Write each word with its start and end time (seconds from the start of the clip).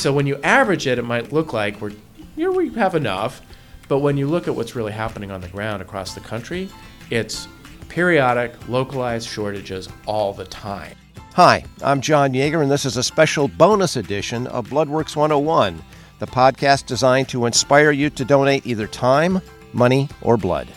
so 0.00 0.14
when 0.14 0.26
you 0.26 0.40
average 0.42 0.86
it, 0.86 0.98
it 0.98 1.04
might 1.04 1.30
look 1.30 1.52
like 1.52 1.78
we're 1.78 1.92
here 2.34 2.50
we 2.50 2.70
have 2.70 2.94
enough, 2.94 3.42
but 3.86 3.98
when 3.98 4.16
you 4.16 4.26
look 4.26 4.48
at 4.48 4.54
what's 4.56 4.74
really 4.74 4.92
happening 4.92 5.30
on 5.30 5.42
the 5.42 5.48
ground 5.48 5.82
across 5.82 6.14
the 6.14 6.20
country, 6.20 6.70
it's 7.10 7.46
periodic, 7.90 8.54
localized 8.66 9.28
shortages 9.28 9.90
all 10.06 10.32
the 10.32 10.46
time. 10.46 10.96
Hi, 11.34 11.64
I'm 11.82 12.00
John 12.00 12.32
Yeager, 12.32 12.62
and 12.62 12.70
this 12.70 12.86
is 12.86 12.96
a 12.96 13.02
special 13.02 13.46
bonus 13.46 13.96
edition 13.96 14.46
of 14.46 14.68
Bloodworks 14.68 15.16
101, 15.16 15.82
the 16.18 16.26
podcast 16.26 16.86
designed 16.86 17.28
to 17.28 17.44
inspire 17.44 17.90
you 17.90 18.08
to 18.08 18.24
donate 18.24 18.66
either 18.66 18.86
time, 18.86 19.42
money, 19.74 20.08
or 20.22 20.38
blood. 20.38 20.68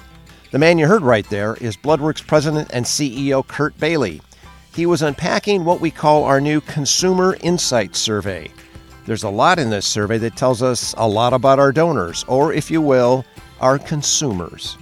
The 0.52 0.60
man 0.60 0.78
you 0.78 0.86
heard 0.86 1.02
right 1.02 1.28
there 1.30 1.56
is 1.62 1.78
Bloodworks 1.78 2.28
President 2.28 2.70
and 2.74 2.86
CEO 2.86 3.48
Curt 3.48 3.78
Bailey. 3.80 4.22
He 4.76 4.86
was 4.86 5.02
unpacking 5.02 5.64
what 5.64 5.80
we 5.80 5.92
call 5.92 6.26
our 6.26 6.42
new 6.42 6.60
Consumer 6.60 7.38
Insight 7.42 7.96
Survey. 7.96 8.52
There's 9.06 9.24
a 9.24 9.30
lot 9.30 9.60
in 9.60 9.70
this 9.70 9.86
survey 9.86 10.18
that 10.20 10.38
tells 10.38 10.64
us 10.64 10.96
a 10.98 11.08
lot 11.08 11.34
about 11.34 11.60
our 11.60 11.74
donors, 11.74 12.24
or 12.28 12.54
if 12.54 12.72
you 12.72 12.82
will, 12.82 13.26
our 13.60 13.78
consumers. 13.78 14.78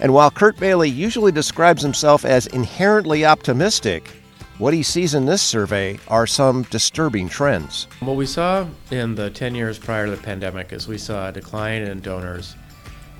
And 0.00 0.14
while 0.14 0.30
Curt 0.30 0.58
Bailey 0.58 0.88
usually 0.88 1.32
describes 1.32 1.82
himself 1.82 2.24
as 2.24 2.46
inherently 2.46 3.26
optimistic, 3.26 4.08
what 4.56 4.72
he 4.72 4.82
sees 4.82 5.14
in 5.14 5.26
this 5.26 5.42
survey 5.42 5.98
are 6.08 6.26
some 6.26 6.62
disturbing 6.64 7.28
trends. 7.28 7.86
What 8.00 8.16
we 8.16 8.26
saw 8.26 8.66
in 8.90 9.14
the 9.14 9.30
10 9.30 9.54
years 9.54 9.78
prior 9.78 10.06
to 10.06 10.12
the 10.12 10.22
pandemic 10.22 10.72
is 10.72 10.88
we 10.88 10.98
saw 10.98 11.28
a 11.28 11.32
decline 11.32 11.82
in 11.82 12.00
donors 12.00 12.56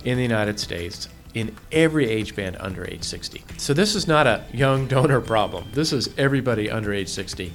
in 0.04 0.16
the 0.16 0.22
United 0.22 0.58
States 0.58 1.08
in 1.34 1.54
every 1.72 2.08
age 2.08 2.34
band 2.34 2.56
under 2.58 2.86
age 2.86 3.04
60. 3.04 3.44
So 3.58 3.74
this 3.74 3.94
is 3.94 4.08
not 4.08 4.26
a 4.26 4.44
young 4.52 4.88
donor 4.88 5.20
problem. 5.20 5.68
This 5.72 5.92
is 5.92 6.08
everybody 6.16 6.70
under 6.70 6.92
age 6.92 7.08
60. 7.08 7.52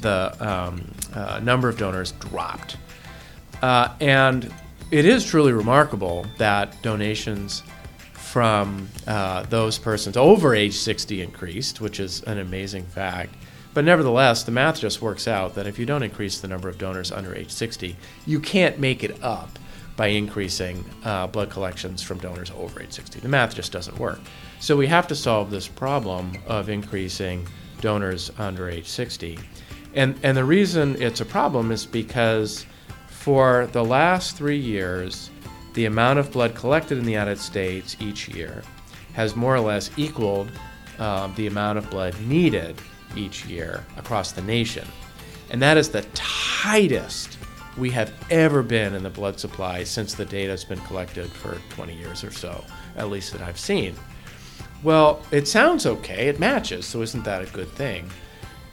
The 0.00 0.36
um, 0.40 0.90
uh, 1.14 1.40
number 1.40 1.68
of 1.68 1.78
donors 1.78 2.12
dropped. 2.12 2.76
Uh, 3.62 3.94
and 4.00 4.52
it 4.90 5.04
is 5.04 5.24
truly 5.24 5.52
remarkable 5.52 6.26
that 6.38 6.80
donations 6.82 7.62
from 8.12 8.88
uh, 9.06 9.42
those 9.44 9.78
persons 9.78 10.16
over 10.16 10.54
age 10.54 10.74
60 10.74 11.22
increased, 11.22 11.80
which 11.80 11.98
is 11.98 12.22
an 12.24 12.38
amazing 12.38 12.84
fact. 12.84 13.34
But 13.74 13.84
nevertheless, 13.84 14.42
the 14.42 14.50
math 14.50 14.80
just 14.80 15.00
works 15.02 15.28
out 15.28 15.54
that 15.54 15.66
if 15.66 15.78
you 15.78 15.86
don't 15.86 16.02
increase 16.02 16.40
the 16.40 16.48
number 16.48 16.68
of 16.68 16.78
donors 16.78 17.12
under 17.12 17.34
age 17.34 17.50
60, 17.50 17.96
you 18.26 18.40
can't 18.40 18.78
make 18.78 19.04
it 19.04 19.22
up 19.22 19.58
by 19.96 20.08
increasing 20.08 20.84
uh, 21.04 21.26
blood 21.26 21.50
collections 21.50 22.02
from 22.02 22.18
donors 22.18 22.50
over 22.56 22.80
age 22.80 22.92
60. 22.92 23.20
The 23.20 23.28
math 23.28 23.54
just 23.54 23.72
doesn't 23.72 23.98
work. 23.98 24.20
So 24.60 24.76
we 24.76 24.86
have 24.86 25.08
to 25.08 25.14
solve 25.14 25.50
this 25.50 25.66
problem 25.66 26.32
of 26.46 26.68
increasing 26.68 27.46
donors 27.80 28.30
under 28.38 28.68
age 28.68 28.86
60. 28.86 29.38
And, 29.98 30.16
and 30.22 30.36
the 30.36 30.44
reason 30.44 30.94
it's 31.02 31.20
a 31.20 31.24
problem 31.24 31.72
is 31.72 31.84
because 31.84 32.64
for 33.08 33.68
the 33.72 33.84
last 33.84 34.36
three 34.36 34.56
years, 34.56 35.28
the 35.74 35.86
amount 35.86 36.20
of 36.20 36.30
blood 36.30 36.54
collected 36.54 36.98
in 36.98 37.04
the 37.04 37.10
United 37.10 37.38
States 37.38 37.96
each 37.98 38.28
year 38.28 38.62
has 39.14 39.34
more 39.34 39.56
or 39.56 39.60
less 39.60 39.90
equaled 39.96 40.52
um, 41.00 41.34
the 41.34 41.48
amount 41.48 41.78
of 41.78 41.90
blood 41.90 42.14
needed 42.20 42.80
each 43.16 43.44
year 43.46 43.84
across 43.96 44.30
the 44.30 44.42
nation. 44.42 44.86
And 45.50 45.60
that 45.62 45.76
is 45.76 45.88
the 45.88 46.02
tightest 46.14 47.36
we 47.76 47.90
have 47.90 48.12
ever 48.30 48.62
been 48.62 48.94
in 48.94 49.02
the 49.02 49.10
blood 49.10 49.40
supply 49.40 49.82
since 49.82 50.14
the 50.14 50.24
data 50.24 50.52
has 50.52 50.64
been 50.64 50.80
collected 50.82 51.28
for 51.28 51.58
20 51.70 51.96
years 51.96 52.22
or 52.22 52.30
so, 52.30 52.64
at 52.94 53.10
least 53.10 53.32
that 53.32 53.42
I've 53.42 53.58
seen. 53.58 53.96
Well, 54.84 55.24
it 55.32 55.48
sounds 55.48 55.86
okay, 55.86 56.28
it 56.28 56.38
matches, 56.38 56.86
so 56.86 57.02
isn't 57.02 57.24
that 57.24 57.42
a 57.42 57.46
good 57.46 57.68
thing? 57.70 58.08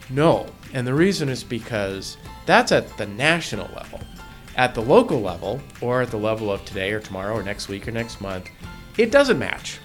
No, 0.09 0.45
and 0.75 0.85
the 0.85 0.93
reason 0.93 1.27
is 1.29 1.43
because 1.43 2.17
that's 2.45 2.71
at 2.71 2.95
the 2.97 3.07
national 3.07 3.67
level 3.73 3.99
at 4.55 4.73
the 4.73 4.81
local 4.81 5.21
level 5.21 5.61
or 5.81 6.01
at 6.01 6.11
the 6.11 6.17
level 6.17 6.51
of 6.51 6.63
today 6.65 6.91
or 6.91 6.99
tomorrow 6.99 7.35
or 7.35 7.43
next 7.43 7.67
week 7.67 7.87
or 7.87 7.91
next 7.91 8.21
month, 8.21 8.49
it 8.97 9.11
doesn't 9.11 9.37
match. 9.37 9.79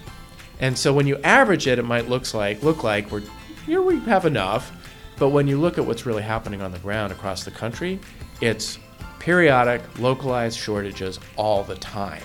And 0.59 0.77
so 0.77 0.93
when 0.93 1.07
you 1.07 1.17
average 1.23 1.67
it, 1.67 1.79
it 1.79 1.83
might 1.83 2.07
looks 2.07 2.33
like 2.33 2.63
look 2.63 2.83
like 2.83 3.11
we're 3.11 3.23
here 3.65 3.81
we 3.81 3.99
have 4.01 4.25
enough, 4.25 4.71
but 5.17 5.29
when 5.29 5.47
you 5.47 5.59
look 5.59 5.77
at 5.77 5.85
what's 5.85 6.05
really 6.05 6.23
happening 6.23 6.61
on 6.61 6.71
the 6.71 6.79
ground 6.79 7.11
across 7.11 7.43
the 7.43 7.51
country, 7.51 7.99
it's 8.41 8.79
periodic, 9.19 9.81
localized 9.99 10.57
shortages 10.57 11.19
all 11.35 11.63
the 11.63 11.75
time. 11.75 12.23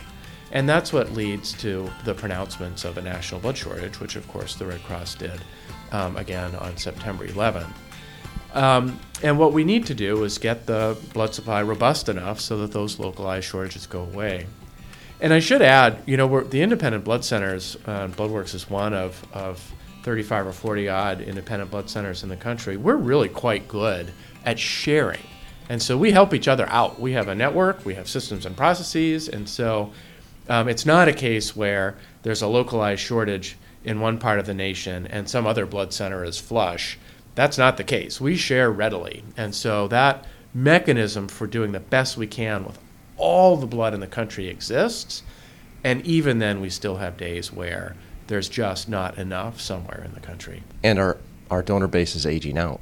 And 0.53 0.69
that's 0.69 0.93
what 0.93 1.13
leads 1.13 1.53
to 1.55 1.91
the 2.05 2.15
pronouncements 2.15 2.85
of 2.85 2.97
a 2.97 3.03
national 3.03 3.41
blood 3.41 3.57
shortage, 3.57 4.01
which 4.01 4.17
of 4.17 4.27
course 4.29 4.55
the 4.55 4.65
Red 4.65 4.83
Cross 4.85 5.17
did 5.17 5.41
um, 5.93 6.17
again 6.17 6.55
on 6.55 6.77
September 6.77 7.27
11th. 7.27 7.73
Um, 8.57 8.99
and 9.23 9.39
what 9.39 9.53
we 9.53 9.65
need 9.65 9.87
to 9.87 9.95
do 9.95 10.25
is 10.25 10.39
get 10.39 10.67
the 10.67 10.97
blood 11.13 11.35
supply 11.35 11.63
robust 11.63 12.09
enough 12.09 12.41
so 12.41 12.57
that 12.59 12.73
those 12.73 12.99
localized 12.99 13.47
shortages 13.47 13.87
go 13.87 14.01
away. 14.01 14.47
And 15.21 15.33
I 15.33 15.41
should 15.41 15.61
add, 15.61 16.03
you 16.07 16.17
know, 16.17 16.41
the 16.41 16.63
independent 16.63 17.05
blood 17.05 17.23
centers, 17.25 17.77
uh, 17.87 18.09
Bloodworks 18.09 18.55
is 18.55 18.69
one 18.69 18.95
of, 18.95 19.27
of 19.35 19.75
35 20.05 20.47
or 20.47 20.53
40 20.53 20.89
odd 20.89 21.21
independent 21.21 21.71
blood 21.71 21.91
centers 21.91 22.23
in 22.23 22.31
the 22.31 22.37
country. 22.37 22.79
We're 22.79 22.97
really 22.97 23.29
quite 23.29 23.69
good 23.69 24.13
at 24.47 24.59
sharing. 24.59 25.21
And 25.69 25.83
so 25.83 25.99
we 25.99 26.11
help 26.11 26.33
each 26.33 26.49
other 26.49 26.67
out. 26.71 26.99
We 26.99 27.13
have 27.13 27.29
a 27.29 27.35
network, 27.35 27.85
we 27.85 27.95
have 27.95 28.09
systems 28.09 28.47
and 28.47 28.57
processes. 28.57 29.29
And 29.29 29.47
so 29.47 29.93
um, 30.49 30.69
it's 30.69 30.87
not 30.87 31.09
a 31.09 31.13
case 31.13 31.55
where 31.55 31.97
there's 32.23 32.41
a 32.41 32.47
localized 32.47 33.03
shortage 33.03 33.57
in 33.85 34.01
one 34.01 34.19
part 34.19 34.39
of 34.39 34.47
the 34.47 34.55
nation 34.55 35.07
and 35.09 35.29
some 35.29 35.47
other 35.47 35.67
blood 35.67 35.93
center 35.93 36.25
is 36.25 36.39
flush 36.39 36.99
that's 37.37 37.59
not 37.59 37.77
the 37.77 37.85
case. 37.85 38.21
We 38.21 38.37
share 38.37 38.73
readily. 38.73 39.23
And 39.37 39.55
so 39.55 39.87
that 39.89 40.25
mechanism 40.53 41.29
for 41.29 41.47
doing 41.47 41.71
the 41.71 41.81
best 41.81 42.17
we 42.17 42.27
can 42.27 42.65
with 42.65 42.79
all 43.19 43.57
the 43.57 43.67
blood 43.67 43.95
in 43.95 44.01
the 44.01 44.07
country 44.07 44.49
exists. 44.49 45.23
And 45.85 46.05
even 46.05 46.39
then, 46.41 46.61
we 46.61 46.71
still 46.71 46.97
have 46.97 47.17
days 47.17 47.53
where 47.53 47.95
there's 48.27 48.49
just 48.49 48.89
not 48.89 49.19
enough 49.19 49.61
somewhere 49.61 50.03
in 50.05 50.15
the 50.15 50.21
country. 50.21 50.63
And 50.83 50.99
our, 50.99 51.19
our 51.51 51.63
donor 51.63 51.87
base 51.87 52.17
is 52.17 52.27
aging 52.27 52.59
out. 52.59 52.81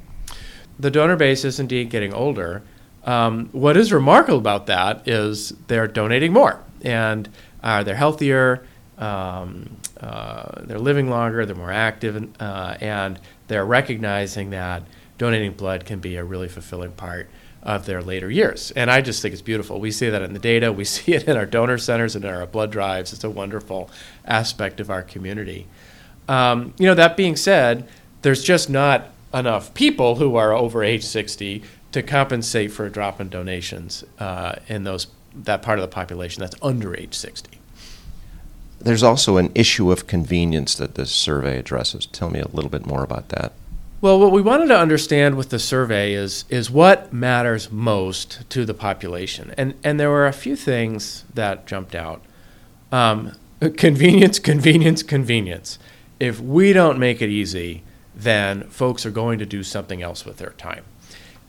The 0.79 0.89
donor 0.89 1.17
base 1.17 1.45
is 1.45 1.59
indeed 1.59 1.89
getting 1.89 2.13
older. 2.13 2.63
Um, 3.03 3.49
what 3.51 3.77
is 3.77 3.93
remarkable 3.93 4.39
about 4.39 4.65
that 4.67 5.07
is 5.07 5.49
they're 5.67 5.87
donating 5.87 6.33
more 6.33 6.63
and 6.81 7.29
uh, 7.61 7.83
they're 7.83 7.95
healthier, 7.95 8.65
um, 8.97 9.77
uh, 9.99 10.61
they're 10.63 10.79
living 10.79 11.09
longer, 11.09 11.45
they're 11.45 11.55
more 11.55 11.71
active, 11.71 12.27
uh, 12.39 12.77
and 12.81 13.19
they're 13.47 13.65
recognizing 13.65 14.49
that 14.51 14.83
donating 15.17 15.53
blood 15.53 15.85
can 15.85 15.99
be 15.99 16.15
a 16.15 16.23
really 16.23 16.47
fulfilling 16.47 16.91
part 16.91 17.29
of 17.63 17.85
their 17.85 18.01
later 18.01 18.29
years. 18.29 18.71
And 18.71 18.91
I 18.91 19.01
just 19.01 19.21
think 19.21 19.33
it's 19.33 19.41
beautiful. 19.41 19.79
We 19.79 19.91
see 19.91 20.09
that 20.09 20.21
in 20.21 20.33
the 20.33 20.39
data, 20.39 20.71
we 20.71 20.83
see 20.85 21.13
it 21.13 21.27
in 21.27 21.35
our 21.35 21.45
donor 21.45 21.77
centers 21.77 22.15
and 22.15 22.23
in 22.23 22.33
our 22.33 22.45
blood 22.45 22.71
drives. 22.71 23.11
It's 23.11 23.23
a 23.23 23.29
wonderful 23.29 23.89
aspect 24.25 24.79
of 24.79 24.89
our 24.89 25.01
community. 25.01 25.67
Um, 26.27 26.73
you 26.77 26.87
know, 26.87 26.95
that 26.95 27.17
being 27.17 27.35
said, 27.35 27.87
there's 28.21 28.43
just 28.43 28.69
not 28.69 29.09
enough 29.33 29.73
people 29.73 30.15
who 30.15 30.35
are 30.35 30.53
over 30.53 30.83
age 30.83 31.03
60 31.03 31.63
to 31.91 32.03
compensate 32.03 32.71
for 32.71 32.85
a 32.85 32.89
drop 32.89 33.21
in 33.21 33.29
donations 33.29 34.03
uh, 34.19 34.55
in 34.67 34.83
those 34.83 35.07
that 35.35 35.61
part 35.61 35.77
of 35.77 35.81
the 35.83 35.93
population 35.93 36.39
that's 36.39 36.55
under 36.61 36.95
age 36.95 37.13
60. 37.13 37.59
There's 38.85 39.01
also 39.01 39.37
an 39.37 39.51
issue 39.55 39.91
of 39.91 40.05
convenience 40.05 40.75
that 40.75 40.93
this 40.93 41.09
survey 41.11 41.57
addresses. 41.57 42.05
Tell 42.05 42.29
me 42.29 42.39
a 42.39 42.47
little 42.47 42.69
bit 42.69 42.85
more 42.85 43.03
about 43.03 43.29
that. 43.29 43.53
Well, 43.99 44.19
what 44.19 44.31
we 44.31 44.43
wanted 44.43 44.67
to 44.67 44.77
understand 44.77 45.37
with 45.37 45.49
the 45.49 45.57
survey 45.57 46.13
is 46.13 46.45
is 46.49 46.69
what 46.69 47.11
matters 47.11 47.71
most 47.71 48.47
to 48.51 48.63
the 48.63 48.75
population, 48.75 49.55
and 49.57 49.73
and 49.83 49.99
there 49.99 50.11
were 50.11 50.27
a 50.27 50.31
few 50.31 50.55
things 50.55 51.23
that 51.33 51.65
jumped 51.65 51.95
out. 51.95 52.23
Um, 52.91 53.31
convenience, 53.75 54.37
convenience, 54.37 55.01
convenience. 55.01 55.79
If 56.19 56.39
we 56.39 56.71
don't 56.71 56.99
make 56.99 57.23
it 57.23 57.29
easy, 57.29 57.81
then 58.15 58.69
folks 58.69 59.03
are 59.03 59.11
going 59.11 59.39
to 59.39 59.47
do 59.47 59.63
something 59.63 60.03
else 60.03 60.25
with 60.25 60.37
their 60.37 60.51
time. 60.51 60.85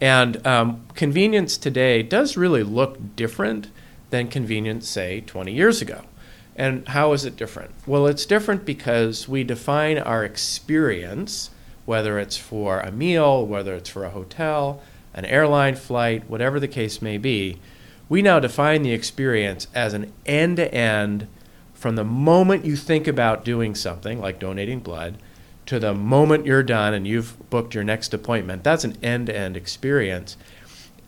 And 0.01 0.45
um, 0.47 0.87
convenience 0.95 1.59
today 1.59 2.03
does 2.03 2.39
really 2.39 2.63
look 2.63 3.15
different 3.15 3.69
than 4.09 4.29
convenience, 4.29 4.89
say, 4.89 5.21
20 5.21 5.53
years 5.53 5.83
ago. 5.83 6.01
And 6.57 6.89
how 6.89 7.13
is 7.13 7.25
it 7.25 7.37
different? 7.37 7.71
Well, 7.87 8.07
it's 8.07 8.25
different 8.25 8.65
because 8.65 9.29
we 9.29 9.45
define 9.45 9.99
our 9.99 10.25
experience, 10.25 11.51
whether 11.85 12.19
it's 12.19 12.39
for 12.39 12.81
a 12.81 12.91
meal, 12.91 13.47
whether 13.47 13.75
it's 13.75 13.91
for 13.91 14.05
a 14.05 14.11
hotel, 14.11 14.81
an 15.13 15.27
airline 15.27 15.77
flight, 15.77 16.29
whatever 16.29 16.59
the 16.59 16.67
case 16.67 17.03
may 17.03 17.19
be, 17.19 17.59
we 18.09 18.23
now 18.23 18.41
define 18.41 18.83
the 18.83 18.93
experience 18.93 19.67
as 19.75 19.93
an 19.93 20.13
end 20.25 20.57
to 20.57 20.73
end 20.73 21.29
from 21.75 21.97
the 21.97 22.05
moment 22.05 22.65
you 22.65 22.75
think 22.75 23.07
about 23.07 23.45
doing 23.45 23.75
something 23.75 24.19
like 24.21 24.39
donating 24.39 24.81
blood 24.81 25.19
to 25.67 25.79
the 25.79 25.93
moment 25.93 26.47
you're 26.47 26.63
done 26.63 26.95
and 26.95 27.07
you've 27.07 27.51
booked 27.51 27.75
your 27.75 27.85
next 27.85 28.15
appointment. 28.15 28.65
That's 28.65 28.85
an 28.85 28.97
end 29.03 29.27
to 29.27 29.37
end 29.37 29.57
experience. 29.57 30.37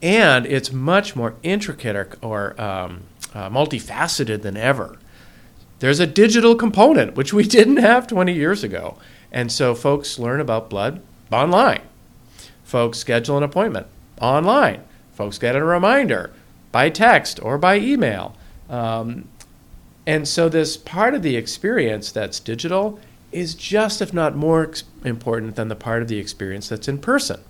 And 0.03 0.45
it's 0.47 0.73
much 0.73 1.17
more 1.17 1.37
intricate 1.43 1.97
or, 1.97 2.09
or 2.21 2.61
um, 2.61 3.05
uh, 3.35 3.49
multifaceted 3.49 4.43
than 4.43 4.57
ever. 4.57 4.99
There's 5.79 6.01
a 6.01 6.07
digital 6.07 6.55
component, 6.55 7.15
which 7.15 7.33
we 7.33 7.43
didn't 7.47 7.79
have 7.79 8.07
20 8.07 8.33
years 8.33 8.65
ago. 8.65 8.97
And 9.31 9.53
so 9.53 9.75
folks 9.75 10.19
learn 10.19 10.41
about 10.41 10.71
blood 10.71 11.03
online. 11.31 11.83
Folks 12.65 12.99
schedule 12.99 13.37
an 13.37 13.43
appointment 13.43 13.87
online. 14.21 14.83
folks 15.13 15.39
get 15.39 15.57
a 15.57 15.65
reminder 15.65 16.33
by 16.73 16.91
text 16.91 17.41
or 17.43 17.59
by 17.59 17.79
email. 17.79 18.37
Um, 18.69 19.29
and 20.07 20.27
so, 20.27 20.49
this 20.49 20.77
part 20.77 21.15
of 21.15 21.23
the 21.23 21.37
experience 21.37 22.11
that's 22.13 22.41
digital 22.41 22.99
is 23.31 23.55
just, 23.55 24.01
if 24.01 24.15
not 24.15 24.35
more 24.35 24.65
ex- 24.65 24.85
important 25.05 25.57
than 25.57 25.69
the 25.69 25.77
part 25.77 26.01
of 26.01 26.09
the 26.09 26.19
experience 26.19 26.69
that's 26.69 26.89
in 26.89 26.99
person. 26.99 27.41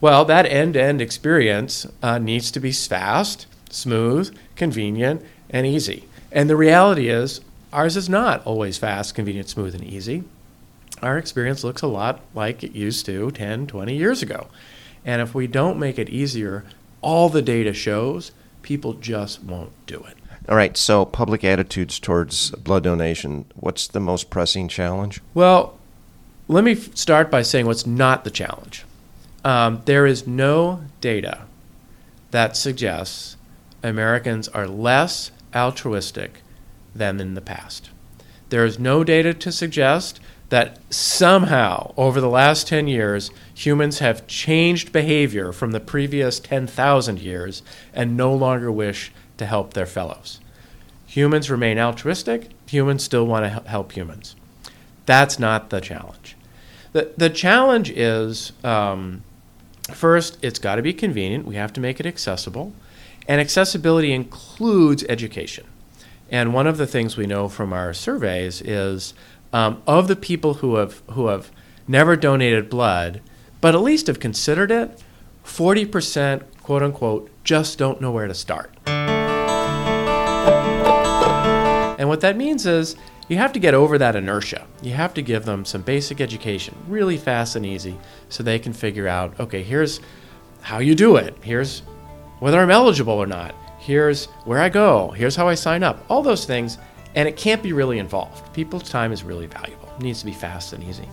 Well, 0.00 0.26
that 0.26 0.44
end 0.44 0.74
to 0.74 0.82
end 0.82 1.00
experience 1.00 1.86
uh, 2.02 2.18
needs 2.18 2.50
to 2.50 2.60
be 2.60 2.72
fast, 2.72 3.46
smooth, 3.70 4.36
convenient, 4.56 5.24
and 5.48 5.66
easy. 5.66 6.04
And 6.34 6.50
the 6.50 6.56
reality 6.56 7.08
is, 7.08 7.40
ours 7.72 7.96
is 7.96 8.08
not 8.08 8.44
always 8.44 8.76
fast, 8.76 9.14
convenient, 9.14 9.48
smooth, 9.48 9.74
and 9.74 9.84
easy. 9.84 10.24
Our 11.00 11.16
experience 11.16 11.62
looks 11.62 11.80
a 11.80 11.86
lot 11.86 12.20
like 12.34 12.64
it 12.64 12.72
used 12.72 13.06
to 13.06 13.30
10, 13.30 13.68
20 13.68 13.96
years 13.96 14.20
ago. 14.20 14.48
And 15.04 15.22
if 15.22 15.34
we 15.34 15.46
don't 15.46 15.78
make 15.78 15.98
it 15.98 16.08
easier, 16.08 16.64
all 17.00 17.28
the 17.28 17.40
data 17.40 17.72
shows 17.72 18.32
people 18.62 18.94
just 18.94 19.44
won't 19.44 19.72
do 19.86 20.02
it. 20.02 20.16
All 20.48 20.56
right, 20.56 20.76
so 20.76 21.04
public 21.04 21.44
attitudes 21.44 22.00
towards 22.00 22.50
blood 22.50 22.82
donation. 22.82 23.44
What's 23.54 23.86
the 23.86 24.00
most 24.00 24.28
pressing 24.28 24.68
challenge? 24.68 25.20
Well, 25.34 25.78
let 26.48 26.64
me 26.64 26.72
f- 26.72 26.96
start 26.96 27.30
by 27.30 27.42
saying 27.42 27.66
what's 27.66 27.86
not 27.86 28.24
the 28.24 28.30
challenge. 28.30 28.84
Um, 29.44 29.82
there 29.84 30.04
is 30.04 30.26
no 30.26 30.82
data 31.00 31.42
that 32.30 32.56
suggests 32.56 33.36
Americans 33.82 34.48
are 34.48 34.66
less 34.66 35.30
altruistic 35.54 36.42
than 36.94 37.20
in 37.20 37.34
the 37.34 37.40
past. 37.40 37.90
There 38.50 38.64
is 38.64 38.78
no 38.78 39.04
data 39.04 39.34
to 39.34 39.52
suggest 39.52 40.20
that 40.50 40.78
somehow, 40.92 41.92
over 41.96 42.20
the 42.20 42.28
last 42.28 42.68
10 42.68 42.86
years, 42.86 43.30
humans 43.54 43.98
have 43.98 44.26
changed 44.26 44.92
behavior 44.92 45.52
from 45.52 45.72
the 45.72 45.80
previous 45.80 46.38
10,000 46.38 47.18
years 47.18 47.62
and 47.92 48.16
no 48.16 48.34
longer 48.34 48.70
wish 48.70 49.10
to 49.38 49.46
help 49.46 49.72
their 49.72 49.86
fellows. 49.86 50.40
Humans 51.06 51.50
remain 51.50 51.78
altruistic, 51.78 52.50
humans 52.68 53.02
still 53.02 53.26
want 53.26 53.44
to 53.44 53.68
help 53.68 53.92
humans. 53.92 54.36
That's 55.06 55.38
not 55.38 55.70
the 55.70 55.80
challenge. 55.80 56.36
The, 56.92 57.12
the 57.16 57.30
challenge 57.30 57.90
is 57.90 58.52
um, 58.62 59.22
first, 59.92 60.38
it's 60.42 60.58
got 60.58 60.76
to 60.76 60.82
be 60.82 60.92
convenient, 60.92 61.46
we 61.46 61.56
have 61.56 61.72
to 61.72 61.80
make 61.80 61.98
it 61.98 62.06
accessible, 62.06 62.72
and 63.26 63.40
accessibility 63.40 64.12
includes 64.12 65.04
education. 65.08 65.66
And 66.30 66.52
one 66.52 66.66
of 66.66 66.78
the 66.78 66.86
things 66.86 67.16
we 67.16 67.26
know 67.26 67.48
from 67.48 67.72
our 67.72 67.94
surveys 67.94 68.60
is 68.60 69.14
um, 69.52 69.82
of 69.86 70.08
the 70.08 70.16
people 70.16 70.54
who 70.54 70.76
have, 70.76 71.02
who 71.10 71.28
have 71.28 71.50
never 71.86 72.16
donated 72.16 72.68
blood, 72.68 73.20
but 73.60 73.74
at 73.74 73.80
least 73.80 74.08
have 74.08 74.20
considered 74.20 74.70
it, 74.70 75.02
40%, 75.44 76.42
quote 76.62 76.82
unquote, 76.82 77.30
just 77.44 77.78
don't 77.78 78.00
know 78.00 78.10
where 78.10 78.26
to 78.26 78.34
start. 78.34 78.72
And 81.98 82.08
what 82.08 82.20
that 82.22 82.36
means 82.36 82.66
is 82.66 82.96
you 83.28 83.36
have 83.36 83.52
to 83.52 83.58
get 83.58 83.72
over 83.72 83.96
that 83.98 84.16
inertia. 84.16 84.66
You 84.82 84.92
have 84.92 85.14
to 85.14 85.22
give 85.22 85.44
them 85.44 85.64
some 85.64 85.82
basic 85.82 86.20
education, 86.20 86.76
really 86.88 87.16
fast 87.16 87.56
and 87.56 87.64
easy, 87.64 87.96
so 88.28 88.42
they 88.42 88.58
can 88.58 88.72
figure 88.72 89.08
out 89.08 89.38
okay, 89.40 89.62
here's 89.62 90.00
how 90.60 90.78
you 90.78 90.94
do 90.94 91.16
it. 91.16 91.36
Here's 91.42 91.82
whether 92.40 92.60
I'm 92.60 92.70
eligible 92.70 93.14
or 93.14 93.26
not. 93.26 93.54
Here's 93.78 94.26
where 94.44 94.60
I 94.60 94.68
go. 94.68 95.10
Here's 95.10 95.36
how 95.36 95.48
I 95.48 95.54
sign 95.54 95.82
up. 95.82 96.04
All 96.08 96.22
those 96.22 96.44
things. 96.44 96.78
And 97.14 97.28
it 97.28 97.36
can't 97.36 97.62
be 97.62 97.72
really 97.72 97.98
involved. 97.98 98.52
People's 98.54 98.90
time 98.90 99.12
is 99.12 99.22
really 99.22 99.46
valuable. 99.46 99.88
It 99.96 100.02
needs 100.02 100.20
to 100.20 100.26
be 100.26 100.32
fast 100.32 100.72
and 100.72 100.82
easy. 100.82 101.08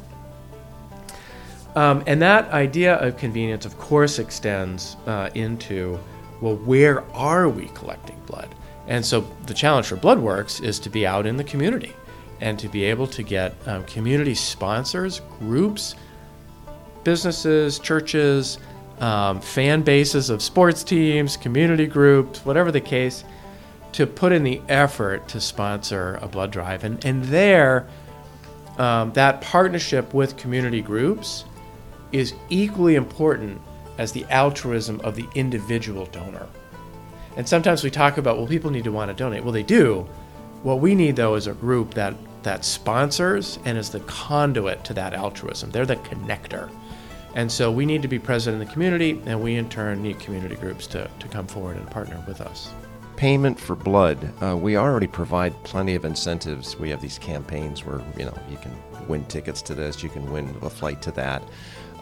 Um, 1.76 2.04
and 2.08 2.22
that 2.22 2.50
idea 2.52 2.96
of 2.96 3.18
convenience, 3.18 3.66
of 3.66 3.78
course, 3.78 4.20
extends 4.20 4.98
uh, 5.06 5.30
into 5.36 6.00
well, 6.42 6.56
where 6.56 7.04
are 7.12 7.48
we 7.48 7.68
collecting 7.68 8.20
blood? 8.26 8.54
And 8.88 9.06
so 9.06 9.26
the 9.46 9.54
challenge 9.54 9.88
for 9.88 9.96
BloodWorks 9.96 10.64
is 10.64 10.80
to 10.80 10.90
be 10.90 11.06
out 11.06 11.28
in 11.28 11.38
the 11.38 11.44
community 11.44 11.94
and 12.42 12.58
to 12.58 12.68
be 12.68 12.84
able 12.84 13.06
to 13.08 13.22
get 13.22 13.54
um, 13.68 13.84
community 13.86 14.34
sponsors, 14.34 15.22
groups, 15.40 15.96
businesses, 17.04 17.78
churches, 17.78 18.58
um, 19.01 19.42
fan 19.42 19.81
bases 19.81 20.30
of 20.30 20.42
sports 20.42 20.83
teams, 20.83 21.36
community 21.36 21.88
groups, 21.88 22.45
whatever 22.45 22.71
the 22.71 22.80
case, 22.80 23.25
to 23.94 24.07
put 24.07 24.31
in 24.31 24.44
the 24.44 24.62
effort 24.69 25.27
to 25.27 25.42
sponsor 25.42 26.18
a 26.21 26.27
blood 26.27 26.51
drive. 26.51 26.83
And, 26.83 27.03
and 27.03 27.25
there, 27.25 27.88
um, 28.77 29.12
that 29.13 29.42
partnership 29.42 30.13
with 30.13 30.38
community 30.38 30.81
groups 30.81 31.45
is 32.12 32.33
equally 32.50 32.95
important 32.95 33.59
as 33.98 34.12
the 34.12 34.24
altruism 34.30 35.01
of 35.01 35.15
the 35.15 35.27
individual 35.36 36.06
donor. 36.06 36.48
And 37.36 37.48
sometimes 37.48 37.83
we 37.83 37.89
talk 37.89 38.18
about, 38.18 38.38
well, 38.38 38.48
people 38.48 38.71
need 38.71 38.83
to 38.83 38.92
want 38.92 39.09
to 39.09 39.15
donate. 39.15 39.44
Well, 39.44 39.53
they 39.53 39.63
do. 39.63 40.07
What 40.63 40.80
we 40.80 40.95
need, 40.95 41.15
though, 41.15 41.36
is 41.36 41.48
a 41.48 41.53
group 41.53 41.94
that, 41.95 42.13
that 42.44 42.63
sponsors 42.63 43.57
and 43.65 43.77
is 43.77 43.89
the 43.89 44.01
conduit 44.01 44.83
to 44.86 44.94
that 44.94 45.13
altruism. 45.13 45.71
They're 45.71 45.86
the 45.86 45.95
connector. 45.95 46.69
And 47.36 47.51
so 47.51 47.72
we 47.72 47.86
need 47.86 48.01
to 48.01 48.07
be 48.07 48.19
present 48.19 48.54
in 48.54 48.60
the 48.60 48.72
community, 48.72 49.22
and 49.25 49.42
we 49.42 49.56
in 49.56 49.69
turn 49.69 50.01
need 50.01 50.19
community 50.19 50.56
groups 50.56 50.88
to, 50.88 51.10
to 51.19 51.28
come 51.28 51.48
forward 51.48 51.78
and 51.78 51.89
partner 51.89 52.24
with 52.28 52.42
us. 52.42 52.74
Payment 53.16 53.60
for 53.60 53.75
blood. 53.75 54.33
Uh, 54.44 54.57
we 54.57 54.78
already 54.78 55.07
provide 55.07 55.54
plenty 55.63 55.95
of 55.95 56.06
incentives. 56.06 56.78
We 56.78 56.89
have 56.89 57.01
these 57.01 57.19
campaigns 57.19 57.86
where 57.86 58.01
you 58.18 58.25
know 58.25 58.38
you 58.50 58.57
can 58.57 58.75
win 59.07 59.25
tickets 59.25 59.62
to 59.63 59.75
this, 59.75 60.01
you 60.01 60.10
can 60.10 60.31
win 60.31 60.56
a 60.62 60.69
flight 60.69 61.01
to 61.04 61.12
that. 61.12 61.44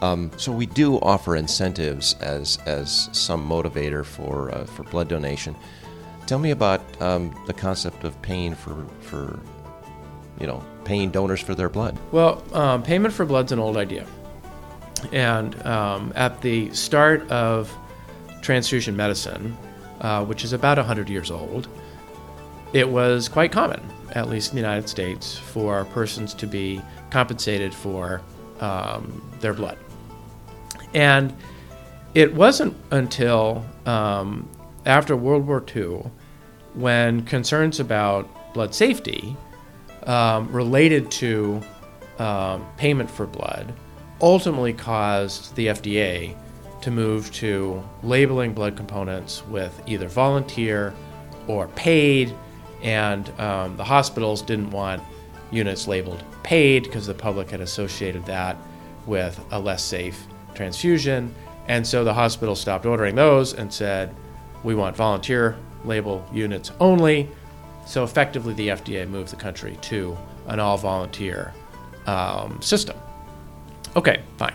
Um, 0.02 0.30
so 0.36 0.50
we 0.50 0.66
do 0.66 0.98
offer 1.00 1.36
incentives 1.36 2.14
as 2.20 2.58
as 2.66 3.10
some 3.12 3.46
motivator 3.46 4.04
for 4.04 4.50
uh, 4.54 4.64
for 4.64 4.82
blood 4.84 5.08
donation. 5.08 5.54
Tell 6.26 6.38
me 6.38 6.52
about 6.52 6.80
um, 7.02 7.34
the 7.46 7.52
concept 7.52 8.04
of 8.04 8.20
paying 8.22 8.54
for 8.54 8.86
for 9.00 9.38
you 10.40 10.46
know 10.46 10.64
paying 10.84 11.10
donors 11.10 11.40
for 11.40 11.54
their 11.54 11.68
blood. 11.68 11.98
Well, 12.12 12.42
um, 12.54 12.82
payment 12.82 13.12
for 13.12 13.26
blood's 13.26 13.52
an 13.52 13.58
old 13.58 13.76
idea, 13.76 14.06
and 15.12 15.60
um, 15.66 16.12
at 16.16 16.40
the 16.40 16.72
start 16.74 17.28
of 17.30 17.74
transfusion 18.42 18.96
medicine, 18.96 19.56
uh, 20.00 20.24
which 20.24 20.44
is 20.44 20.52
about 20.52 20.78
100 20.78 21.08
years 21.08 21.30
old, 21.30 21.68
it 22.72 22.88
was 22.88 23.28
quite 23.28 23.52
common, 23.52 23.80
at 24.12 24.28
least 24.28 24.50
in 24.50 24.56
the 24.56 24.62
United 24.62 24.88
States, 24.88 25.36
for 25.36 25.84
persons 25.86 26.34
to 26.34 26.46
be 26.46 26.80
compensated 27.10 27.74
for 27.74 28.22
um, 28.60 29.22
their 29.40 29.54
blood. 29.54 29.78
And 30.94 31.34
it 32.14 32.34
wasn't 32.34 32.76
until 32.90 33.64
um, 33.86 34.48
after 34.86 35.16
World 35.16 35.46
War 35.46 35.64
II 35.74 36.10
when 36.74 37.22
concerns 37.22 37.80
about 37.80 38.54
blood 38.54 38.74
safety 38.74 39.36
um, 40.04 40.50
related 40.52 41.10
to 41.10 41.60
um, 42.18 42.66
payment 42.76 43.10
for 43.10 43.26
blood 43.26 43.72
ultimately 44.20 44.72
caused 44.72 45.54
the 45.54 45.68
FDA 45.68 46.36
to 46.82 46.90
move 46.90 47.30
to 47.32 47.82
labeling 48.02 48.54
blood 48.54 48.76
components 48.76 49.46
with 49.46 49.82
either 49.86 50.08
volunteer 50.08 50.94
or 51.46 51.68
paid, 51.68 52.34
and 52.82 53.28
um, 53.40 53.76
the 53.76 53.84
hospitals 53.84 54.42
didn't 54.42 54.70
want 54.70 55.02
units 55.50 55.86
labeled 55.86 56.22
paid 56.42 56.84
because 56.84 57.06
the 57.06 57.14
public 57.14 57.50
had 57.50 57.60
associated 57.60 58.24
that 58.26 58.56
with 59.06 59.38
a 59.50 59.58
less 59.58 59.82
safe 59.82 60.26
transfusion. 60.54 61.34
And 61.68 61.86
so 61.86 62.04
the 62.04 62.14
hospital 62.14 62.56
stopped 62.56 62.86
ordering 62.86 63.14
those 63.14 63.54
and 63.54 63.72
said, 63.72 64.14
we 64.62 64.74
want 64.74 64.96
volunteer 64.96 65.56
label 65.84 66.24
units 66.32 66.72
only. 66.80 67.28
So 67.86 68.04
effectively, 68.04 68.54
the 68.54 68.68
FDA 68.68 69.08
moved 69.08 69.30
the 69.30 69.36
country 69.36 69.78
to 69.82 70.16
an 70.46 70.60
all 70.60 70.76
volunteer 70.76 71.52
um, 72.06 72.60
system. 72.60 72.96
Okay, 73.96 74.22
fine. 74.36 74.54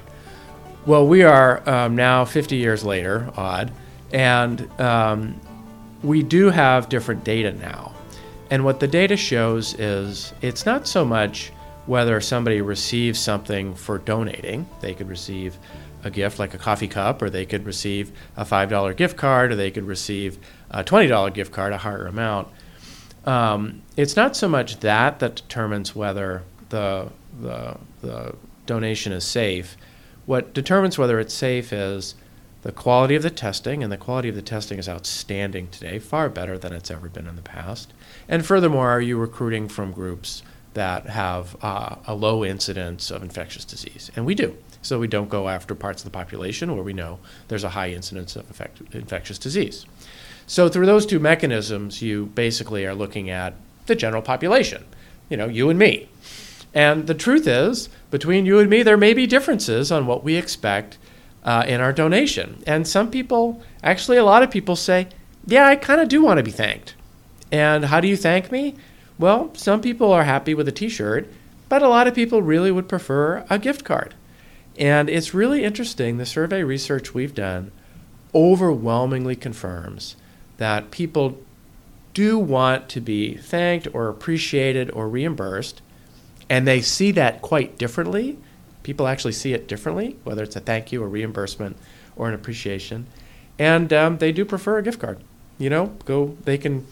Well, 0.85 1.07
we 1.07 1.23
are 1.23 1.67
um, 1.67 1.95
now 1.95 2.25
50 2.25 2.55
years 2.55 2.83
later, 2.83 3.31
odd, 3.35 3.71
and 4.13 4.69
um, 4.79 5.39
we 6.03 6.21
do 6.23 6.49
have 6.49 6.89
different 6.89 7.23
data 7.23 7.51
now. 7.53 7.93
And 8.49 8.63
what 8.63 8.79
the 8.79 8.87
data 8.87 9.17
shows 9.17 9.73
is 9.79 10.33
it's 10.41 10.65
not 10.65 10.87
so 10.87 11.03
much 11.03 11.51
whether 11.87 12.21
somebody 12.21 12.61
receives 12.61 13.19
something 13.19 13.75
for 13.75 13.97
donating, 13.97 14.67
they 14.81 14.93
could 14.93 15.09
receive 15.09 15.57
a 16.03 16.09
gift 16.09 16.37
like 16.37 16.53
a 16.53 16.57
coffee 16.57 16.87
cup, 16.87 17.21
or 17.21 17.29
they 17.29 17.45
could 17.45 17.65
receive 17.65 18.11
a 18.37 18.45
$5 18.45 18.95
gift 18.95 19.17
card, 19.17 19.51
or 19.51 19.55
they 19.55 19.71
could 19.71 19.85
receive 19.85 20.37
a 20.69 20.83
$20 20.83 21.33
gift 21.33 21.51
card, 21.51 21.73
a 21.73 21.77
higher 21.79 22.05
amount. 22.05 22.47
Um, 23.25 23.81
it's 23.97 24.15
not 24.15 24.35
so 24.35 24.47
much 24.47 24.79
that 24.81 25.19
that 25.19 25.35
determines 25.35 25.95
whether 25.95 26.43
the, 26.69 27.09
the, 27.41 27.77
the 28.01 28.35
donation 28.65 29.11
is 29.11 29.23
safe. 29.23 29.77
What 30.25 30.53
determines 30.53 30.97
whether 30.97 31.19
it's 31.19 31.33
safe 31.33 31.71
is 31.71 32.15
the 32.63 32.71
quality 32.71 33.15
of 33.15 33.21
the 33.21 33.29
testing, 33.29 33.83
and 33.83 33.91
the 33.91 33.97
quality 33.97 34.29
of 34.29 34.35
the 34.35 34.41
testing 34.41 34.79
is 34.79 34.89
outstanding 34.89 35.67
today, 35.67 35.99
far 35.99 36.29
better 36.29 36.57
than 36.57 36.73
it's 36.73 36.89
ever 36.89 37.09
been 37.09 37.27
in 37.27 37.35
the 37.35 37.43
past. 37.43 37.93
And 38.27 38.43
furthermore, 38.43 38.89
are 38.89 39.01
you 39.01 39.19
recruiting 39.19 39.67
from 39.69 39.91
groups 39.91 40.41
that 40.73 41.05
have 41.05 41.55
uh, 41.61 41.97
a 42.07 42.15
low 42.15 42.43
incidence 42.43 43.11
of 43.11 43.21
infectious 43.21 43.65
disease? 43.65 44.09
And 44.15 44.25
we 44.25 44.33
do. 44.33 44.57
So 44.81 44.99
we 44.99 45.07
don't 45.07 45.29
go 45.29 45.47
after 45.47 45.75
parts 45.75 46.01
of 46.01 46.05
the 46.05 46.17
population 46.17 46.73
where 46.73 46.83
we 46.83 46.93
know 46.93 47.19
there's 47.47 47.63
a 47.63 47.69
high 47.69 47.89
incidence 47.89 48.35
of 48.35 48.49
effect- 48.49 48.81
infectious 48.93 49.37
disease. 49.37 49.85
So 50.47 50.69
through 50.69 50.85
those 50.85 51.05
two 51.05 51.19
mechanisms, 51.19 52.01
you 52.01 52.27
basically 52.27 52.85
are 52.85 52.95
looking 52.95 53.29
at 53.29 53.53
the 53.85 53.95
general 53.95 54.21
population, 54.21 54.85
you 55.29 55.37
know, 55.37 55.47
you 55.47 55.69
and 55.69 55.77
me. 55.77 56.09
And 56.75 57.07
the 57.07 57.13
truth 57.13 57.47
is, 57.47 57.89
between 58.11 58.45
you 58.45 58.59
and 58.59 58.69
me, 58.69 58.83
there 58.83 58.97
may 58.97 59.13
be 59.13 59.25
differences 59.25 59.91
on 59.91 60.05
what 60.05 60.23
we 60.23 60.35
expect 60.35 60.97
uh, 61.43 61.63
in 61.65 61.79
our 61.79 61.93
donation. 61.93 62.61
And 62.67 62.85
some 62.85 63.09
people, 63.09 63.63
actually, 63.81 64.17
a 64.17 64.25
lot 64.25 64.43
of 64.43 64.51
people 64.51 64.75
say, 64.75 65.07
yeah, 65.47 65.67
I 65.67 65.77
kind 65.77 66.01
of 66.01 66.09
do 66.09 66.21
want 66.21 66.37
to 66.37 66.43
be 66.43 66.51
thanked. 66.51 66.95
And 67.51 67.85
how 67.85 68.01
do 68.01 68.07
you 68.07 68.17
thank 68.17 68.51
me? 68.51 68.75
Well, 69.17 69.51
some 69.55 69.79
people 69.79 70.11
are 70.11 70.25
happy 70.25 70.53
with 70.53 70.67
a 70.67 70.73
t 70.73 70.89
shirt, 70.89 71.31
but 71.69 71.81
a 71.81 71.87
lot 71.87 72.07
of 72.07 72.13
people 72.13 72.41
really 72.41 72.71
would 72.71 72.89
prefer 72.89 73.45
a 73.49 73.57
gift 73.57 73.85
card. 73.85 74.13
And 74.77 75.09
it's 75.09 75.33
really 75.33 75.63
interesting. 75.63 76.17
The 76.17 76.25
survey 76.25 76.63
research 76.63 77.13
we've 77.13 77.33
done 77.33 77.71
overwhelmingly 78.33 79.37
confirms 79.37 80.17
that 80.57 80.91
people 80.91 81.37
do 82.13 82.37
want 82.37 82.89
to 82.89 82.99
be 82.99 83.35
thanked 83.35 83.87
or 83.93 84.09
appreciated 84.09 84.89
or 84.91 85.07
reimbursed, 85.07 85.81
and 86.49 86.67
they 86.67 86.81
see 86.81 87.11
that 87.11 87.41
quite 87.41 87.77
differently. 87.77 88.37
People 88.83 89.07
actually 89.07 89.33
see 89.33 89.53
it 89.53 89.67
differently, 89.67 90.17
whether 90.23 90.43
it's 90.43 90.55
a 90.55 90.59
thank 90.59 90.91
you, 90.91 91.03
a 91.03 91.07
reimbursement, 91.07 91.77
or 92.15 92.27
an 92.27 92.35
appreciation. 92.35 93.07
And 93.57 93.91
um, 93.91 94.17
they 94.17 94.31
do 94.31 94.45
prefer 94.45 94.77
a 94.77 94.83
gift 94.83 94.99
card. 94.99 95.19
You 95.57 95.69
know, 95.69 95.87
go, 96.05 96.37
they 96.43 96.57
can 96.57 96.85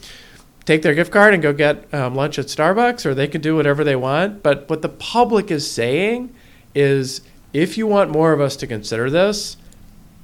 take 0.64 0.82
their 0.82 0.94
gift 0.94 1.12
card 1.12 1.34
and 1.34 1.42
go 1.42 1.52
get 1.52 1.92
um, 1.92 2.14
lunch 2.14 2.38
at 2.38 2.46
Starbucks, 2.46 3.04
or 3.04 3.14
they 3.14 3.28
can 3.28 3.40
do 3.40 3.54
whatever 3.54 3.84
they 3.84 3.96
want. 3.96 4.42
But 4.42 4.68
what 4.68 4.82
the 4.82 4.88
public 4.88 5.50
is 5.50 5.70
saying 5.70 6.34
is 6.74 7.20
if 7.52 7.78
you 7.78 7.86
want 7.86 8.10
more 8.10 8.32
of 8.32 8.40
us 8.40 8.56
to 8.56 8.66
consider 8.66 9.10
this, 9.10 9.56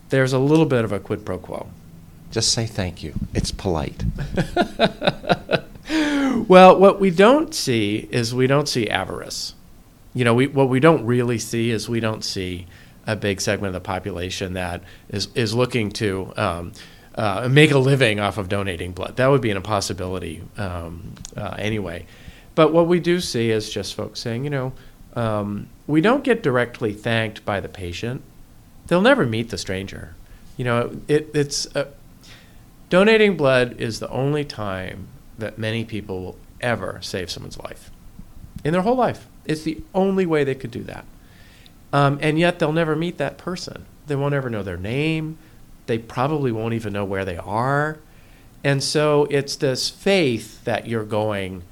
there's 0.08 0.32
a 0.32 0.38
little 0.38 0.66
bit 0.66 0.84
of 0.84 0.92
a 0.92 0.98
quid 0.98 1.24
pro 1.24 1.38
quo. 1.38 1.68
Just 2.30 2.52
say 2.52 2.66
thank 2.66 3.02
you. 3.02 3.14
It's 3.34 3.52
polite. 3.52 4.04
well, 6.48 6.78
what 6.78 7.00
we 7.00 7.10
don't 7.10 7.54
see 7.54 8.08
is 8.10 8.34
we 8.34 8.46
don't 8.46 8.68
see 8.68 8.88
avarice. 8.88 9.54
You 10.14 10.24
know, 10.24 10.34
we, 10.34 10.46
what 10.46 10.68
we 10.68 10.80
don't 10.80 11.04
really 11.06 11.38
see 11.38 11.70
is 11.70 11.88
we 11.88 12.00
don't 12.00 12.24
see 12.24 12.66
a 13.06 13.16
big 13.16 13.40
segment 13.40 13.74
of 13.74 13.82
the 13.82 13.86
population 13.86 14.54
that 14.54 14.82
is, 15.08 15.28
is 15.34 15.54
looking 15.54 15.90
to 15.92 16.32
um, 16.36 16.72
uh, 17.14 17.48
make 17.50 17.70
a 17.70 17.78
living 17.78 18.20
off 18.20 18.38
of 18.38 18.48
donating 18.48 18.92
blood. 18.92 19.16
That 19.16 19.28
would 19.28 19.40
be 19.40 19.50
an 19.50 19.56
impossibility 19.56 20.42
um, 20.56 21.14
uh, 21.36 21.54
anyway. 21.58 22.06
But 22.54 22.72
what 22.72 22.86
we 22.86 23.00
do 23.00 23.20
see 23.20 23.50
is 23.50 23.70
just 23.70 23.94
folks 23.94 24.20
saying, 24.20 24.44
you 24.44 24.50
know, 24.50 24.72
um, 25.14 25.68
we 25.86 26.00
don't 26.00 26.24
get 26.24 26.42
directly 26.42 26.92
thanked 26.92 27.44
by 27.44 27.60
the 27.60 27.68
patient. 27.68 28.22
They'll 28.86 29.00
never 29.00 29.26
meet 29.26 29.50
the 29.50 29.58
stranger. 29.58 30.14
You 30.56 30.64
know, 30.64 31.00
it, 31.08 31.30
it's 31.34 31.74
uh, 31.74 31.90
donating 32.88 33.36
blood 33.36 33.80
is 33.80 34.00
the 34.00 34.10
only 34.10 34.44
time 34.44 35.08
that 35.40 35.58
many 35.58 35.84
people 35.84 36.22
will 36.22 36.38
ever 36.60 36.98
save 37.02 37.30
someone's 37.30 37.58
life 37.58 37.90
in 38.64 38.72
their 38.72 38.82
whole 38.82 38.96
life. 38.96 39.26
It's 39.44 39.62
the 39.62 39.82
only 39.94 40.26
way 40.26 40.44
they 40.44 40.54
could 40.54 40.70
do 40.70 40.82
that. 40.84 41.04
Um, 41.92 42.18
and 42.22 42.38
yet 42.38 42.58
they'll 42.58 42.72
never 42.72 42.94
meet 42.94 43.18
that 43.18 43.38
person. 43.38 43.86
They 44.06 44.16
won't 44.16 44.34
ever 44.34 44.48
know 44.50 44.62
their 44.62 44.76
name. 44.76 45.38
They 45.86 45.98
probably 45.98 46.52
won't 46.52 46.74
even 46.74 46.92
know 46.92 47.04
where 47.04 47.24
they 47.24 47.36
are. 47.36 47.98
And 48.62 48.82
so 48.82 49.26
it's 49.30 49.56
this 49.56 49.88
faith 49.88 50.62
that 50.64 50.86
you're 50.86 51.04
going 51.04 51.62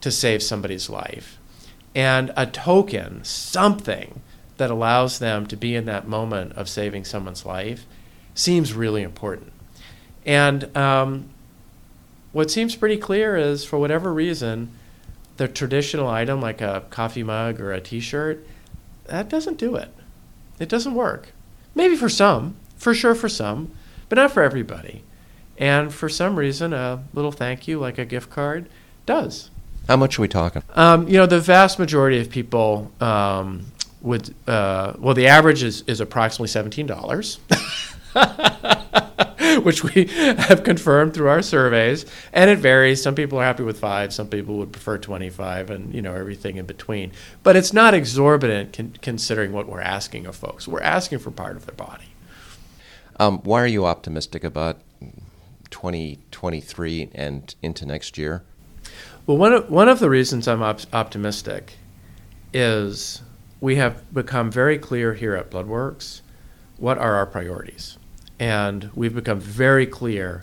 to 0.00 0.10
save 0.10 0.42
somebody's 0.42 0.88
life 0.88 1.38
and 1.94 2.32
a 2.36 2.46
token, 2.46 3.24
something 3.24 4.20
that 4.56 4.70
allows 4.70 5.18
them 5.18 5.46
to 5.46 5.56
be 5.56 5.74
in 5.74 5.84
that 5.86 6.06
moment 6.06 6.52
of 6.52 6.68
saving 6.68 7.04
someone's 7.04 7.44
life 7.44 7.86
seems 8.34 8.72
really 8.72 9.02
important. 9.02 9.52
And 10.24 10.76
um, 10.76 11.28
what 12.32 12.50
seems 12.50 12.76
pretty 12.76 12.96
clear 12.96 13.36
is 13.36 13.64
for 13.64 13.78
whatever 13.78 14.12
reason, 14.12 14.70
the 15.36 15.48
traditional 15.48 16.08
item 16.08 16.40
like 16.40 16.60
a 16.60 16.84
coffee 16.90 17.22
mug 17.22 17.60
or 17.60 17.72
a 17.72 17.80
t 17.80 18.00
shirt, 18.00 18.46
that 19.06 19.28
doesn't 19.28 19.58
do 19.58 19.76
it. 19.76 19.88
It 20.58 20.68
doesn't 20.68 20.94
work. 20.94 21.32
Maybe 21.74 21.96
for 21.96 22.08
some, 22.08 22.56
for 22.76 22.94
sure 22.94 23.14
for 23.14 23.28
some, 23.28 23.70
but 24.08 24.16
not 24.16 24.32
for 24.32 24.42
everybody. 24.42 25.04
And 25.56 25.92
for 25.92 26.08
some 26.08 26.36
reason, 26.36 26.72
a 26.72 27.02
little 27.14 27.32
thank 27.32 27.66
you, 27.66 27.78
like 27.78 27.98
a 27.98 28.04
gift 28.04 28.30
card, 28.30 28.68
does. 29.06 29.50
How 29.86 29.96
much 29.96 30.18
are 30.18 30.22
we 30.22 30.28
talking? 30.28 30.62
Um, 30.74 31.08
you 31.08 31.14
know, 31.14 31.26
the 31.26 31.40
vast 31.40 31.78
majority 31.78 32.20
of 32.20 32.30
people 32.30 32.92
um, 33.00 33.66
would, 34.02 34.34
uh, 34.46 34.92
well, 34.98 35.14
the 35.14 35.26
average 35.26 35.62
is, 35.62 35.82
is 35.86 36.00
approximately 36.00 36.84
$17. 36.84 37.38
which 39.62 39.84
we 39.84 40.06
have 40.06 40.64
confirmed 40.64 41.14
through 41.14 41.28
our 41.28 41.42
surveys. 41.42 42.06
And 42.32 42.50
it 42.50 42.58
varies. 42.58 43.02
Some 43.02 43.14
people 43.14 43.38
are 43.38 43.44
happy 43.44 43.62
with 43.62 43.78
five. 43.78 44.12
Some 44.12 44.28
people 44.28 44.56
would 44.58 44.72
prefer 44.72 44.98
25, 44.98 45.70
and 45.70 45.94
you 45.94 46.02
know 46.02 46.14
everything 46.14 46.56
in 46.56 46.66
between. 46.66 47.12
But 47.42 47.56
it's 47.56 47.72
not 47.72 47.94
exorbitant 47.94 48.72
con- 48.72 48.96
considering 49.02 49.52
what 49.52 49.68
we're 49.68 49.80
asking 49.80 50.26
of 50.26 50.36
folks. 50.36 50.68
We're 50.68 50.82
asking 50.82 51.20
for 51.20 51.30
part 51.30 51.56
of 51.56 51.66
their 51.66 51.74
body. 51.74 52.12
Um, 53.20 53.38
why 53.40 53.62
are 53.62 53.66
you 53.66 53.84
optimistic 53.84 54.44
about 54.44 54.80
2023 55.70 57.10
and 57.14 57.54
into 57.62 57.84
next 57.84 58.16
year? 58.16 58.44
Well, 59.26 59.36
one 59.36 59.52
of, 59.52 59.70
one 59.70 59.88
of 59.88 59.98
the 59.98 60.08
reasons 60.08 60.48
I'm 60.48 60.62
op- 60.62 60.94
optimistic 60.94 61.74
is 62.54 63.22
we 63.60 63.76
have 63.76 64.12
become 64.14 64.50
very 64.50 64.78
clear 64.78 65.14
here 65.14 65.34
at 65.34 65.50
Bloodworks 65.50 66.22
what 66.78 66.98
are 66.98 67.14
our 67.14 67.26
priorities 67.26 67.98
and 68.38 68.90
we've 68.94 69.14
become 69.14 69.40
very 69.40 69.86
clear 69.86 70.42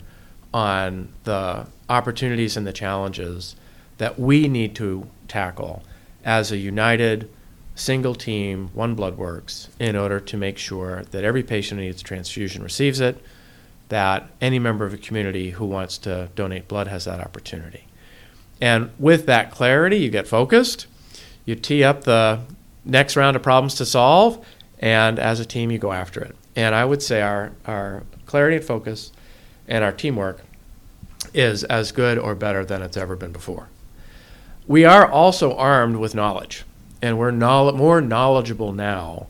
on 0.52 1.08
the 1.24 1.66
opportunities 1.88 2.56
and 2.56 2.66
the 2.66 2.72
challenges 2.72 3.56
that 3.98 4.18
we 4.18 4.48
need 4.48 4.74
to 4.74 5.08
tackle 5.28 5.82
as 6.24 6.52
a 6.52 6.56
united 6.56 7.30
single 7.74 8.14
team, 8.14 8.70
one 8.72 8.96
Bloodworks, 8.96 9.68
in 9.78 9.96
order 9.96 10.18
to 10.18 10.36
make 10.36 10.58
sure 10.58 11.04
that 11.10 11.24
every 11.24 11.42
patient 11.42 11.78
who 11.78 11.86
needs 11.86 12.02
transfusion 12.02 12.62
receives 12.62 13.00
it, 13.00 13.22
that 13.88 14.28
any 14.40 14.58
member 14.58 14.84
of 14.84 14.94
a 14.94 14.96
community 14.96 15.50
who 15.50 15.64
wants 15.66 15.98
to 15.98 16.28
donate 16.34 16.66
blood 16.66 16.88
has 16.88 17.04
that 17.04 17.20
opportunity. 17.20 17.84
And 18.60 18.90
with 18.98 19.26
that 19.26 19.50
clarity, 19.50 19.98
you 19.98 20.08
get 20.08 20.26
focused, 20.26 20.86
you 21.44 21.54
tee 21.54 21.84
up 21.84 22.04
the 22.04 22.40
next 22.84 23.14
round 23.14 23.36
of 23.36 23.42
problems 23.42 23.74
to 23.76 23.84
solve, 23.84 24.44
and 24.78 25.18
as 25.18 25.40
a 25.40 25.44
team, 25.44 25.70
you 25.70 25.78
go 25.78 25.92
after 25.92 26.20
it. 26.20 26.36
And 26.54 26.74
I 26.74 26.84
would 26.84 27.02
say 27.02 27.22
our, 27.22 27.52
our 27.66 28.02
clarity 28.26 28.56
and 28.56 28.64
focus 28.64 29.12
and 29.68 29.84
our 29.84 29.92
teamwork 29.92 30.40
is 31.34 31.64
as 31.64 31.92
good 31.92 32.18
or 32.18 32.34
better 32.34 32.64
than 32.64 32.82
it's 32.82 32.96
ever 32.96 33.16
been 33.16 33.32
before. 33.32 33.68
We 34.66 34.84
are 34.84 35.08
also 35.08 35.56
armed 35.56 35.96
with 35.96 36.14
knowledge, 36.14 36.64
and 37.00 37.18
we're 37.18 37.32
more 37.32 38.00
knowledgeable 38.00 38.72
now 38.72 39.26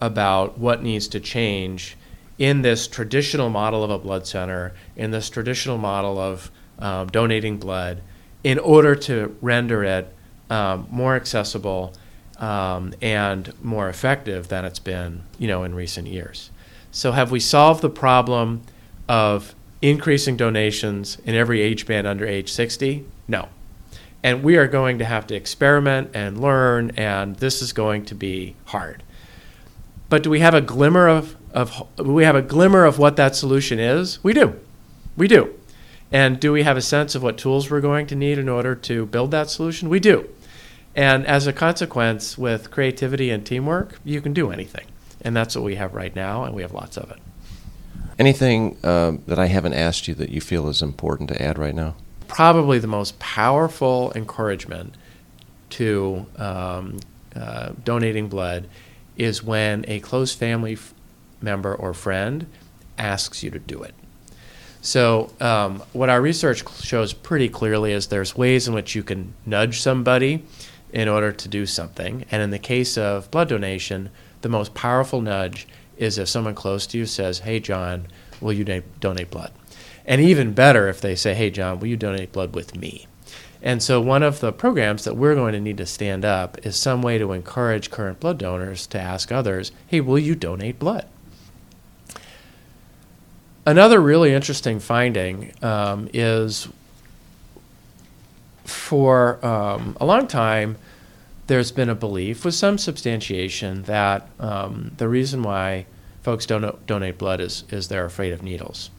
about 0.00 0.58
what 0.58 0.82
needs 0.82 1.06
to 1.08 1.20
change 1.20 1.96
in 2.38 2.62
this 2.62 2.88
traditional 2.88 3.50
model 3.50 3.84
of 3.84 3.90
a 3.90 3.98
blood 3.98 4.26
center, 4.26 4.72
in 4.96 5.10
this 5.10 5.28
traditional 5.28 5.78
model 5.78 6.18
of 6.18 6.50
um, 6.78 7.06
donating 7.08 7.58
blood, 7.58 8.02
in 8.42 8.58
order 8.58 8.94
to 8.94 9.36
render 9.42 9.84
it 9.84 10.12
um, 10.48 10.88
more 10.90 11.14
accessible 11.14 11.92
um, 12.40 12.94
and 13.00 13.52
more 13.62 13.88
effective 13.88 14.48
than 14.48 14.64
it's 14.64 14.78
been, 14.78 15.22
you 15.38 15.46
know, 15.46 15.62
in 15.62 15.74
recent 15.74 16.08
years. 16.08 16.50
So, 16.90 17.12
have 17.12 17.30
we 17.30 17.38
solved 17.38 17.82
the 17.82 17.90
problem 17.90 18.62
of 19.08 19.54
increasing 19.82 20.36
donations 20.36 21.18
in 21.24 21.34
every 21.34 21.60
age 21.60 21.86
band 21.86 22.06
under 22.06 22.26
age 22.26 22.50
60? 22.50 23.04
No. 23.28 23.48
And 24.22 24.42
we 24.42 24.56
are 24.56 24.66
going 24.66 24.98
to 24.98 25.04
have 25.04 25.26
to 25.28 25.34
experiment 25.34 26.10
and 26.12 26.40
learn, 26.40 26.90
and 26.96 27.36
this 27.36 27.62
is 27.62 27.72
going 27.72 28.04
to 28.06 28.14
be 28.14 28.56
hard. 28.66 29.02
But 30.08 30.22
do 30.22 30.30
we 30.30 30.40
have 30.40 30.54
a 30.54 30.60
glimmer 30.60 31.08
of, 31.08 31.36
of 31.54 31.86
we 31.98 32.24
have 32.24 32.36
a 32.36 32.42
glimmer 32.42 32.84
of 32.84 32.98
what 32.98 33.16
that 33.16 33.36
solution 33.36 33.78
is? 33.78 34.22
We 34.24 34.34
do. 34.34 34.58
We 35.16 35.28
do. 35.28 35.54
And 36.12 36.40
do 36.40 36.52
we 36.52 36.64
have 36.64 36.76
a 36.76 36.82
sense 36.82 37.14
of 37.14 37.22
what 37.22 37.38
tools 37.38 37.70
we're 37.70 37.80
going 37.80 38.06
to 38.08 38.16
need 38.16 38.36
in 38.36 38.48
order 38.48 38.74
to 38.74 39.06
build 39.06 39.30
that 39.30 39.48
solution? 39.48 39.88
We 39.88 40.00
do. 40.00 40.28
And 40.94 41.26
as 41.26 41.46
a 41.46 41.52
consequence, 41.52 42.36
with 42.36 42.70
creativity 42.70 43.30
and 43.30 43.46
teamwork, 43.46 44.00
you 44.04 44.20
can 44.20 44.32
do 44.32 44.50
anything 44.50 44.86
and 45.22 45.36
that's 45.36 45.54
what 45.54 45.64
we 45.64 45.74
have 45.76 45.94
right 45.94 46.14
now, 46.14 46.44
and 46.44 46.54
we 46.54 46.62
have 46.62 46.72
lots 46.72 46.96
of 46.96 47.10
it. 47.10 47.18
Anything 48.18 48.76
uh, 48.84 49.12
that 49.26 49.38
I 49.38 49.46
haven't 49.46 49.74
asked 49.74 50.08
you 50.08 50.14
that 50.14 50.30
you 50.30 50.40
feel 50.40 50.68
is 50.68 50.82
important 50.82 51.28
to 51.30 51.42
add 51.42 51.58
right 51.58 51.74
now? 51.74 51.94
Probably 52.28 52.78
the 52.78 52.86
most 52.86 53.18
powerful 53.18 54.12
encouragement 54.14 54.94
to 55.70 56.26
um, 56.36 57.00
uh, 57.34 57.70
donating 57.84 58.28
blood 58.28 58.68
is 59.16 59.42
when 59.42 59.84
a 59.88 60.00
close 60.00 60.34
family 60.34 60.74
f- 60.74 60.94
member 61.40 61.74
or 61.74 61.94
friend 61.94 62.46
asks 62.98 63.42
you 63.42 63.50
to 63.50 63.58
do 63.58 63.82
it. 63.82 63.94
So, 64.82 65.30
um, 65.40 65.82
what 65.92 66.08
our 66.08 66.22
research 66.22 66.64
shows 66.82 67.12
pretty 67.12 67.48
clearly 67.48 67.92
is 67.92 68.06
there's 68.06 68.36
ways 68.36 68.66
in 68.66 68.74
which 68.74 68.94
you 68.94 69.02
can 69.02 69.34
nudge 69.44 69.80
somebody 69.80 70.42
in 70.92 71.08
order 71.08 71.32
to 71.32 71.48
do 71.48 71.66
something. 71.66 72.24
And 72.30 72.42
in 72.42 72.50
the 72.50 72.58
case 72.58 72.98
of 72.98 73.30
blood 73.30 73.48
donation, 73.48 74.10
the 74.42 74.48
most 74.48 74.74
powerful 74.74 75.20
nudge 75.20 75.66
is 75.96 76.18
if 76.18 76.28
someone 76.28 76.54
close 76.54 76.86
to 76.88 76.98
you 76.98 77.06
says, 77.06 77.40
Hey, 77.40 77.60
John, 77.60 78.06
will 78.40 78.52
you 78.52 78.64
na- 78.64 78.80
donate 79.00 79.30
blood? 79.30 79.52
And 80.06 80.20
even 80.20 80.54
better 80.54 80.88
if 80.88 81.00
they 81.00 81.14
say, 81.14 81.34
Hey, 81.34 81.50
John, 81.50 81.78
will 81.78 81.88
you 81.88 81.96
donate 81.96 82.32
blood 82.32 82.54
with 82.54 82.74
me? 82.74 83.06
And 83.62 83.82
so, 83.82 84.00
one 84.00 84.22
of 84.22 84.40
the 84.40 84.52
programs 84.52 85.04
that 85.04 85.16
we're 85.16 85.34
going 85.34 85.52
to 85.52 85.60
need 85.60 85.76
to 85.76 85.86
stand 85.86 86.24
up 86.24 86.64
is 86.66 86.76
some 86.76 87.02
way 87.02 87.18
to 87.18 87.32
encourage 87.32 87.90
current 87.90 88.18
blood 88.18 88.38
donors 88.38 88.86
to 88.88 89.00
ask 89.00 89.30
others, 89.30 89.72
Hey, 89.86 90.00
will 90.00 90.18
you 90.18 90.34
donate 90.34 90.78
blood? 90.78 91.06
Another 93.66 94.00
really 94.00 94.32
interesting 94.32 94.80
finding 94.80 95.52
um, 95.62 96.08
is 96.14 96.68
for 98.70 99.44
um, 99.44 99.96
a 100.00 100.06
long 100.06 100.26
time, 100.26 100.76
there's 101.46 101.72
been 101.72 101.88
a 101.88 101.94
belief 101.94 102.44
with 102.44 102.54
some 102.54 102.78
substantiation 102.78 103.82
that 103.82 104.28
um, 104.38 104.92
the 104.98 105.08
reason 105.08 105.42
why 105.42 105.86
folks 106.22 106.46
don't 106.46 106.86
donate 106.86 107.18
blood 107.18 107.40
is, 107.40 107.64
is 107.70 107.88
they're 107.88 108.04
afraid 108.04 108.32
of 108.32 108.42
needles. 108.42 108.90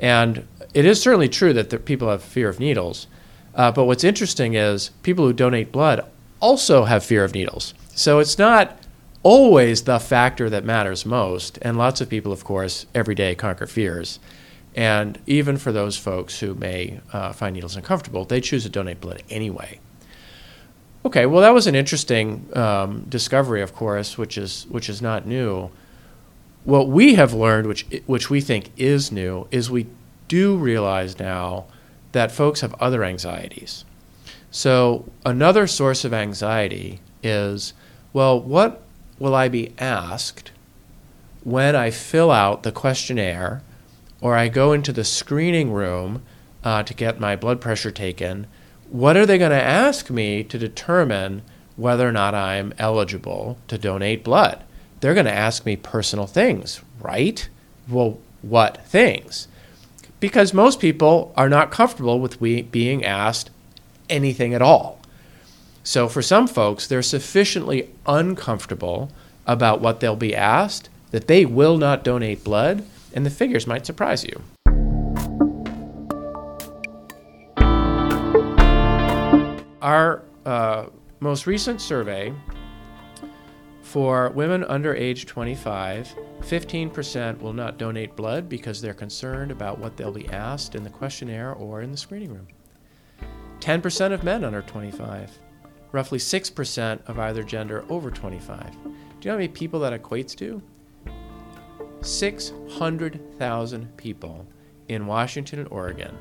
And 0.00 0.46
it 0.74 0.84
is 0.84 1.02
certainly 1.02 1.28
true 1.28 1.52
that 1.52 1.84
people 1.84 2.08
have 2.08 2.22
fear 2.22 2.48
of 2.48 2.60
needles. 2.60 3.06
Uh, 3.54 3.72
but 3.72 3.84
what's 3.84 4.04
interesting 4.04 4.54
is 4.54 4.90
people 5.02 5.26
who 5.26 5.32
donate 5.32 5.72
blood 5.72 6.04
also 6.40 6.84
have 6.84 7.04
fear 7.04 7.24
of 7.24 7.34
needles. 7.34 7.74
So 7.94 8.20
it's 8.20 8.38
not 8.38 8.78
always 9.22 9.82
the 9.82 9.98
factor 9.98 10.48
that 10.48 10.64
matters 10.64 11.04
most. 11.04 11.58
And 11.62 11.76
lots 11.76 12.00
of 12.00 12.08
people, 12.08 12.32
of 12.32 12.44
course, 12.44 12.86
every 12.94 13.14
day 13.14 13.34
conquer 13.34 13.66
fears. 13.66 14.20
And 14.78 15.18
even 15.26 15.56
for 15.56 15.72
those 15.72 15.96
folks 15.96 16.38
who 16.38 16.54
may 16.54 17.00
uh, 17.12 17.32
find 17.32 17.54
needles 17.54 17.74
uncomfortable, 17.74 18.24
they 18.24 18.40
choose 18.40 18.62
to 18.62 18.68
donate 18.68 19.00
blood 19.00 19.24
anyway. 19.28 19.80
Okay, 21.04 21.26
well, 21.26 21.40
that 21.40 21.52
was 21.52 21.66
an 21.66 21.74
interesting 21.74 22.48
um, 22.56 23.04
discovery, 23.08 23.60
of 23.60 23.74
course, 23.74 24.16
which 24.16 24.38
is 24.38 24.68
which 24.68 24.88
is 24.88 25.02
not 25.02 25.26
new. 25.26 25.70
What 26.62 26.86
we 26.86 27.16
have 27.16 27.34
learned, 27.34 27.66
which 27.66 27.86
which 28.06 28.30
we 28.30 28.40
think 28.40 28.70
is 28.76 29.10
new, 29.10 29.48
is 29.50 29.68
we 29.68 29.88
do 30.28 30.56
realize 30.56 31.18
now 31.18 31.66
that 32.12 32.30
folks 32.30 32.60
have 32.60 32.72
other 32.74 33.02
anxieties. 33.02 33.84
So 34.52 35.10
another 35.26 35.66
source 35.66 36.04
of 36.04 36.14
anxiety 36.14 37.00
is, 37.20 37.72
well, 38.12 38.40
what 38.40 38.82
will 39.18 39.34
I 39.34 39.48
be 39.48 39.72
asked 39.80 40.52
when 41.42 41.74
I 41.74 41.90
fill 41.90 42.30
out 42.30 42.62
the 42.62 42.70
questionnaire 42.70 43.64
or 44.20 44.36
I 44.36 44.48
go 44.48 44.72
into 44.72 44.92
the 44.92 45.04
screening 45.04 45.72
room 45.72 46.22
uh, 46.64 46.82
to 46.82 46.94
get 46.94 47.20
my 47.20 47.36
blood 47.36 47.60
pressure 47.60 47.90
taken, 47.90 48.46
what 48.90 49.16
are 49.16 49.26
they 49.26 49.38
going 49.38 49.50
to 49.50 49.62
ask 49.62 50.10
me 50.10 50.42
to 50.44 50.58
determine 50.58 51.42
whether 51.76 52.08
or 52.08 52.12
not 52.12 52.34
I'm 52.34 52.74
eligible 52.78 53.58
to 53.68 53.78
donate 53.78 54.24
blood? 54.24 54.64
They're 55.00 55.14
going 55.14 55.26
to 55.26 55.32
ask 55.32 55.64
me 55.64 55.76
personal 55.76 56.26
things, 56.26 56.80
right? 57.00 57.48
Well, 57.88 58.18
what 58.42 58.84
things? 58.86 59.46
Because 60.20 60.52
most 60.52 60.80
people 60.80 61.32
are 61.36 61.48
not 61.48 61.70
comfortable 61.70 62.18
with 62.18 62.40
we 62.40 62.62
being 62.62 63.04
asked 63.04 63.50
anything 64.10 64.54
at 64.54 64.62
all. 64.62 65.00
So 65.84 66.08
for 66.08 66.22
some 66.22 66.46
folks, 66.46 66.86
they're 66.86 67.02
sufficiently 67.02 67.90
uncomfortable 68.06 69.10
about 69.46 69.80
what 69.80 70.00
they'll 70.00 70.16
be 70.16 70.34
asked 70.34 70.88
that 71.12 71.26
they 71.26 71.44
will 71.46 71.78
not 71.78 72.04
donate 72.04 72.44
blood 72.44 72.84
and 73.14 73.24
the 73.24 73.30
figures 73.30 73.66
might 73.66 73.86
surprise 73.86 74.24
you. 74.24 74.42
Our 79.80 80.24
uh, 80.44 80.86
most 81.20 81.46
recent 81.46 81.80
survey 81.80 82.32
for 83.82 84.30
women 84.30 84.64
under 84.64 84.94
age 84.94 85.24
25, 85.26 86.14
15% 86.40 87.40
will 87.40 87.52
not 87.54 87.78
donate 87.78 88.14
blood 88.16 88.48
because 88.48 88.80
they're 88.80 88.92
concerned 88.92 89.50
about 89.50 89.78
what 89.78 89.96
they'll 89.96 90.12
be 90.12 90.28
asked 90.28 90.74
in 90.74 90.82
the 90.82 90.90
questionnaire 90.90 91.54
or 91.54 91.80
in 91.80 91.90
the 91.90 91.96
screening 91.96 92.32
room. 92.32 92.48
10% 93.60 94.12
of 94.12 94.22
men 94.24 94.44
under 94.44 94.62
25, 94.62 95.38
roughly 95.92 96.18
6% 96.18 97.08
of 97.08 97.18
either 97.18 97.42
gender 97.42 97.84
over 97.88 98.10
25. 98.10 98.72
Do 98.72 98.78
you 98.88 98.92
know 99.24 99.32
how 99.32 99.36
many 99.36 99.48
people 99.48 99.80
that 99.80 100.00
equates 100.00 100.36
to? 100.36 100.62
600,000 102.00 103.96
people 103.96 104.46
in 104.88 105.06
Washington 105.06 105.60
and 105.60 105.68
Oregon 105.70 106.16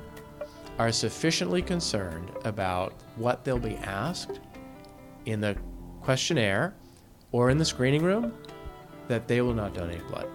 are 0.78 0.92
sufficiently 0.92 1.62
concerned 1.62 2.32
about 2.44 2.94
what 3.16 3.44
they'll 3.44 3.60
be 3.60 3.78
asked 3.78 4.40
in 5.26 5.42
the 5.42 5.56
questionnaire 6.02 6.76
or 7.32 7.50
in 7.50 7.58
the 7.58 7.66
screening 7.66 8.04
room 8.04 8.34
that 9.08 9.28
they 9.28 9.42
will 9.42 9.54
not 9.54 9.74
donate 9.74 10.06
blood. 10.08 10.28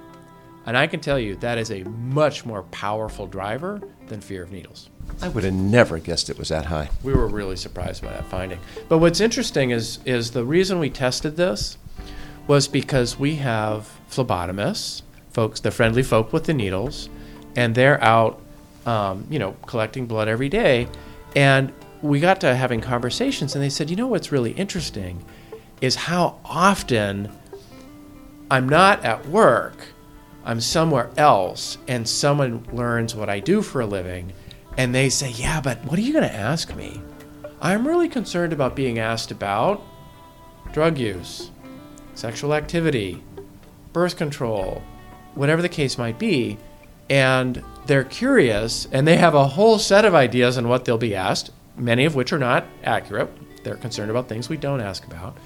And 0.64 0.76
I 0.76 0.86
can 0.86 1.00
tell 1.00 1.18
you 1.18 1.34
that 1.36 1.58
is 1.58 1.70
a 1.70 1.82
much 1.84 2.44
more 2.44 2.62
powerful 2.64 3.26
driver 3.26 3.80
than 4.06 4.20
fear 4.20 4.42
of 4.42 4.52
needles. 4.52 4.90
I 5.20 5.28
would 5.28 5.44
have 5.44 5.54
never 5.54 5.98
guessed 5.98 6.30
it 6.30 6.38
was 6.38 6.50
that 6.50 6.66
high. 6.66 6.88
We 7.02 7.14
were 7.14 7.26
really 7.26 7.56
surprised 7.56 8.02
by 8.02 8.10
that 8.12 8.26
finding. 8.26 8.60
But 8.88 8.98
what's 8.98 9.20
interesting 9.20 9.70
is 9.70 9.98
is 10.04 10.30
the 10.30 10.44
reason 10.44 10.78
we 10.78 10.90
tested 10.90 11.36
this 11.36 11.78
was 12.46 12.68
because 12.68 13.18
we 13.18 13.36
have 13.36 13.90
phlebotomists 14.10 15.02
folks, 15.32 15.60
the 15.60 15.70
friendly 15.70 16.02
folk 16.02 16.32
with 16.32 16.44
the 16.44 16.54
needles, 16.54 17.08
and 17.56 17.74
they're 17.74 18.02
out, 18.02 18.40
um, 18.86 19.26
you 19.30 19.38
know, 19.38 19.56
collecting 19.66 20.06
blood 20.06 20.28
every 20.28 20.48
day. 20.48 20.88
And 21.34 21.72
we 22.02 22.20
got 22.20 22.40
to 22.42 22.54
having 22.54 22.80
conversations, 22.80 23.54
and 23.54 23.62
they 23.62 23.70
said, 23.70 23.90
you 23.90 23.96
know, 23.96 24.06
what's 24.06 24.32
really 24.32 24.52
interesting 24.52 25.24
is 25.80 25.94
how 25.94 26.38
often 26.44 27.30
I'm 28.50 28.68
not 28.68 29.04
at 29.04 29.26
work, 29.26 29.76
I'm 30.44 30.60
somewhere 30.60 31.10
else, 31.16 31.78
and 31.88 32.08
someone 32.08 32.66
learns 32.72 33.14
what 33.14 33.28
I 33.28 33.40
do 33.40 33.62
for 33.62 33.80
a 33.80 33.86
living, 33.86 34.32
and 34.76 34.94
they 34.94 35.08
say, 35.08 35.30
yeah, 35.30 35.60
but 35.60 35.84
what 35.84 35.98
are 35.98 36.02
you 36.02 36.12
going 36.12 36.28
to 36.28 36.34
ask 36.34 36.74
me? 36.74 37.00
I'm 37.60 37.86
really 37.86 38.08
concerned 38.08 38.52
about 38.52 38.74
being 38.74 38.98
asked 38.98 39.30
about 39.30 39.82
drug 40.72 40.98
use, 40.98 41.50
sexual 42.14 42.54
activity, 42.54 43.22
birth 43.92 44.16
control, 44.16 44.82
whatever 45.34 45.62
the 45.62 45.68
case 45.68 45.98
might 45.98 46.18
be, 46.18 46.58
and 47.10 47.62
they're 47.86 48.04
curious 48.04 48.86
and 48.92 49.06
they 49.06 49.16
have 49.16 49.34
a 49.34 49.48
whole 49.48 49.78
set 49.78 50.04
of 50.04 50.14
ideas 50.14 50.56
on 50.56 50.68
what 50.68 50.84
they'll 50.84 50.98
be 50.98 51.14
asked, 51.14 51.50
many 51.76 52.04
of 52.04 52.14
which 52.14 52.32
are 52.32 52.38
not 52.38 52.64
accurate. 52.84 53.30
They're 53.64 53.76
concerned 53.76 54.10
about 54.10 54.28
things 54.28 54.48
we 54.48 54.56
don't 54.56 54.80
ask 54.80 55.04
about, 55.06 55.36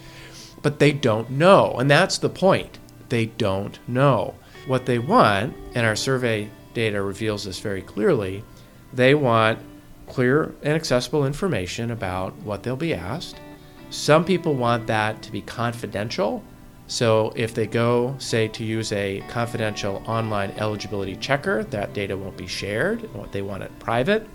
but 0.62 0.78
they 0.78 0.92
don't 0.92 1.30
know. 1.30 1.74
And 1.78 1.90
that's 1.90 2.18
the 2.18 2.28
point. 2.28 2.78
They 3.08 3.26
don't 3.26 3.78
know. 3.88 4.34
What 4.66 4.86
they 4.86 4.98
want, 4.98 5.56
and 5.74 5.86
our 5.86 5.96
survey 5.96 6.50
data 6.74 7.00
reveals 7.02 7.44
this 7.44 7.60
very 7.60 7.82
clearly, 7.82 8.42
they 8.92 9.14
want 9.14 9.58
clear 10.08 10.54
and 10.62 10.74
accessible 10.74 11.26
information 11.26 11.90
about 11.90 12.34
what 12.38 12.62
they'll 12.62 12.76
be 12.76 12.94
asked. 12.94 13.40
Some 13.90 14.24
people 14.24 14.54
want 14.54 14.86
that 14.88 15.22
to 15.22 15.32
be 15.32 15.40
confidential 15.40 16.42
so 16.86 17.32
if 17.34 17.54
they 17.54 17.66
go, 17.66 18.14
say, 18.18 18.48
to 18.48 18.64
use 18.64 18.92
a 18.92 19.22
confidential 19.28 20.02
online 20.06 20.52
eligibility 20.52 21.16
checker, 21.16 21.64
that 21.64 21.94
data 21.94 22.16
won't 22.16 22.36
be 22.36 22.46
shared. 22.46 23.08
They 23.32 23.42
want 23.42 23.64
it 23.64 23.76
private. 23.78 24.26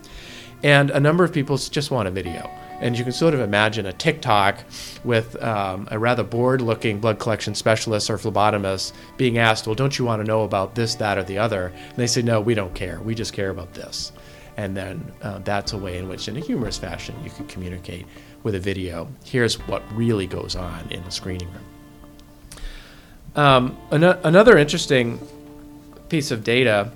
And 0.63 0.91
a 0.91 0.99
number 0.99 1.23
of 1.23 1.33
people 1.33 1.57
just 1.57 1.91
want 1.91 2.07
a 2.07 2.11
video. 2.11 2.49
And 2.81 2.97
you 2.97 3.03
can 3.03 3.13
sort 3.13 3.33
of 3.33 3.39
imagine 3.39 3.85
a 3.85 3.93
TikTok 3.93 4.63
with 5.03 5.41
um, 5.41 5.87
a 5.91 5.99
rather 5.99 6.23
bored 6.23 6.61
looking 6.61 6.99
blood 6.99 7.19
collection 7.19 7.53
specialist 7.53 8.09
or 8.09 8.17
phlebotomist 8.17 8.93
being 9.17 9.37
asked, 9.37 9.67
Well, 9.67 9.75
don't 9.75 9.97
you 9.97 10.05
want 10.05 10.21
to 10.21 10.27
know 10.27 10.43
about 10.43 10.75
this, 10.75 10.95
that, 10.95 11.17
or 11.17 11.23
the 11.23 11.37
other? 11.37 11.67
And 11.67 11.95
they 11.95 12.07
say, 12.07 12.21
No, 12.21 12.41
we 12.41 12.55
don't 12.55 12.73
care. 12.73 12.99
We 12.99 13.13
just 13.13 13.33
care 13.33 13.51
about 13.51 13.73
this. 13.73 14.11
And 14.57 14.75
then 14.75 15.11
uh, 15.21 15.39
that's 15.39 15.73
a 15.73 15.77
way 15.77 15.97
in 15.97 16.09
which, 16.09 16.27
in 16.27 16.37
a 16.37 16.39
humorous 16.39 16.77
fashion, 16.77 17.15
you 17.23 17.29
can 17.29 17.47
communicate 17.47 18.05
with 18.43 18.55
a 18.55 18.59
video. 18.59 19.07
Here's 19.23 19.55
what 19.67 19.83
really 19.95 20.27
goes 20.27 20.55
on 20.55 20.91
in 20.91 21.03
the 21.03 21.11
screening 21.11 21.51
room. 21.51 21.80
Um, 23.35 23.77
an- 23.91 24.03
another 24.03 24.57
interesting 24.57 25.19
piece 26.09 26.31
of 26.31 26.43
data 26.43 26.91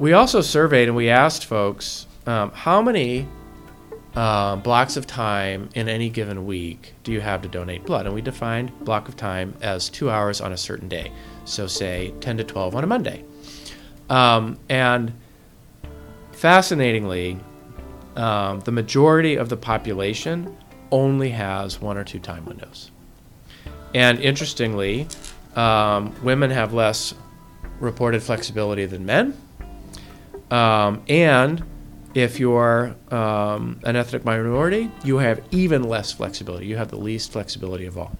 we 0.00 0.14
also 0.14 0.40
surveyed 0.40 0.88
and 0.88 0.96
we 0.96 1.10
asked 1.10 1.44
folks 1.44 2.06
um, 2.26 2.50
how 2.52 2.80
many 2.80 3.28
uh, 4.14 4.56
blocks 4.56 4.96
of 4.96 5.06
time 5.06 5.68
in 5.74 5.90
any 5.90 6.08
given 6.08 6.46
week 6.46 6.94
do 7.04 7.12
you 7.12 7.20
have 7.20 7.42
to 7.42 7.48
donate 7.48 7.84
blood? 7.84 8.06
And 8.06 8.14
we 8.14 8.22
defined 8.22 8.72
block 8.82 9.08
of 9.08 9.16
time 9.16 9.54
as 9.60 9.90
two 9.90 10.10
hours 10.10 10.40
on 10.40 10.52
a 10.52 10.56
certain 10.56 10.88
day. 10.88 11.12
So, 11.44 11.66
say 11.66 12.14
10 12.20 12.38
to 12.38 12.44
12 12.44 12.74
on 12.74 12.82
a 12.82 12.86
Monday. 12.86 13.24
Um, 14.08 14.58
and 14.70 15.12
fascinatingly, 16.32 17.38
um, 18.16 18.60
the 18.60 18.72
majority 18.72 19.36
of 19.36 19.50
the 19.50 19.56
population 19.56 20.56
only 20.90 21.30
has 21.30 21.78
one 21.78 21.98
or 21.98 22.04
two 22.04 22.18
time 22.18 22.46
windows. 22.46 22.90
And 23.94 24.20
interestingly, 24.20 25.08
um, 25.56 26.14
women 26.22 26.50
have 26.50 26.72
less 26.72 27.14
reported 27.80 28.22
flexibility 28.22 28.86
than 28.86 29.04
men. 29.04 29.36
Um, 30.50 31.02
and 31.08 31.64
if 32.14 32.40
you're 32.40 32.96
um, 33.10 33.80
an 33.84 33.96
ethnic 33.96 34.24
minority, 34.24 34.90
you 35.04 35.18
have 35.18 35.40
even 35.50 35.84
less 35.84 36.12
flexibility. 36.12 36.66
You 36.66 36.76
have 36.76 36.90
the 36.90 36.98
least 36.98 37.32
flexibility 37.32 37.86
of 37.86 37.96
all. 37.96 38.12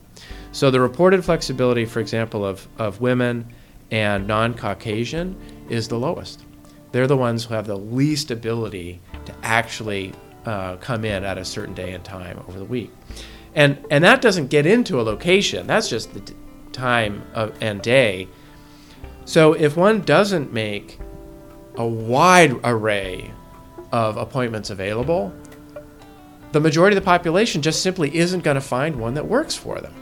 So 0.53 0.71
the 0.71 0.81
reported 0.81 1.25
flexibility, 1.25 1.85
for 1.85 2.01
example, 2.01 2.45
of, 2.45 2.67
of 2.79 3.01
women 3.01 3.53
and 3.91 4.27
non 4.27 4.55
Caucasian 4.55 5.37
is 5.69 5.89
the 5.89 5.99
lowest. 5.99 6.45
They're 6.93 7.07
the 7.07 7.17
ones 7.17 7.45
who 7.45 7.55
have 7.55 7.67
the 7.67 7.77
least 7.77 8.31
ability 8.31 9.01
to 9.27 9.35
actually 9.43 10.13
uh, 10.45 10.77
come 10.77 11.05
in 11.05 11.25
at 11.25 11.39
a 11.39 11.45
certain 11.45 11.75
day 11.75 11.93
and 11.93 12.03
time 12.05 12.43
over 12.49 12.59
the 12.59 12.65
week. 12.65 12.91
And, 13.55 13.85
and 13.91 14.05
that 14.05 14.21
doesn't 14.21 14.49
get 14.49 14.67
into 14.67 15.01
a 15.01 15.03
location, 15.03 15.67
that's 15.67 15.89
just 15.89 16.15
the 16.15 16.35
time 16.73 17.23
of, 17.35 17.57
and 17.61 17.83
day. 17.83 18.29
So 19.25 19.53
if 19.53 19.77
one 19.77 20.03
doesn't 20.03 20.53
make 20.53 20.99
a 21.77 21.87
wide 21.87 22.59
array 22.65 23.33
of 23.93 24.17
appointments 24.17 24.71
available, 24.71 25.33
the 26.53 26.61
majority 26.61 26.97
of 26.97 27.03
the 27.03 27.07
population 27.07 27.63
just 27.63 27.83
simply 27.83 28.15
isn't 28.17 28.43
going 28.43 28.57
to 28.57 28.61
find 28.61 28.97
one 28.97 29.15
that 29.15 29.27
works 29.27 29.55
for 29.55 29.81
them. 29.81 29.95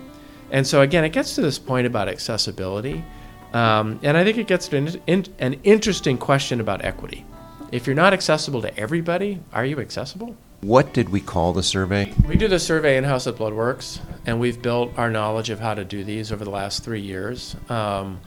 And 0.51 0.67
so, 0.67 0.81
again, 0.81 1.05
it 1.05 1.11
gets 1.11 1.35
to 1.35 1.43
this 1.43 1.59
point 1.59 1.87
about 1.87 2.09
accessibility. 2.09 3.05
Um, 3.53 4.01
and 4.03 4.17
I 4.17 4.25
think 4.25 4.39
it 4.39 4.47
gets 4.47 4.69
to 4.69 4.77
an, 4.77 5.03
in, 5.07 5.27
an 5.39 5.61
interesting 5.63 6.17
question 6.17 6.61
about 6.61 6.85
equity. 6.85 7.27
If 7.71 7.87
you're 7.87 7.97
not 7.97 8.15
accessible 8.15 8.63
to 8.63 8.79
everybody, 8.79 9.41
are 9.53 9.65
you 9.65 9.81
accessible? 9.81 10.37
What 10.61 10.93
did 10.93 11.11
we 11.11 11.21
call 11.21 11.53
the 11.53 11.63
survey? 11.63 12.13
We 12.27 12.37
do 12.37 12.49
the 12.49 12.59
survey 12.59 12.97
in 12.97 13.05
house 13.05 13.29
at 13.29 13.37
Bloodworks, 13.37 14.01
and 14.27 14.41
we've 14.41 14.61
built 14.61 14.99
our 14.99 15.09
knowledge 15.09 15.51
of 15.51 15.61
how 15.61 15.75
to 15.75 15.85
do 15.85 16.03
these 16.03 16.33
over 16.33 16.45
the 16.45 16.51
last 16.51 16.83
three 16.83 17.01
years. 17.01 17.55
Um, 17.69 18.21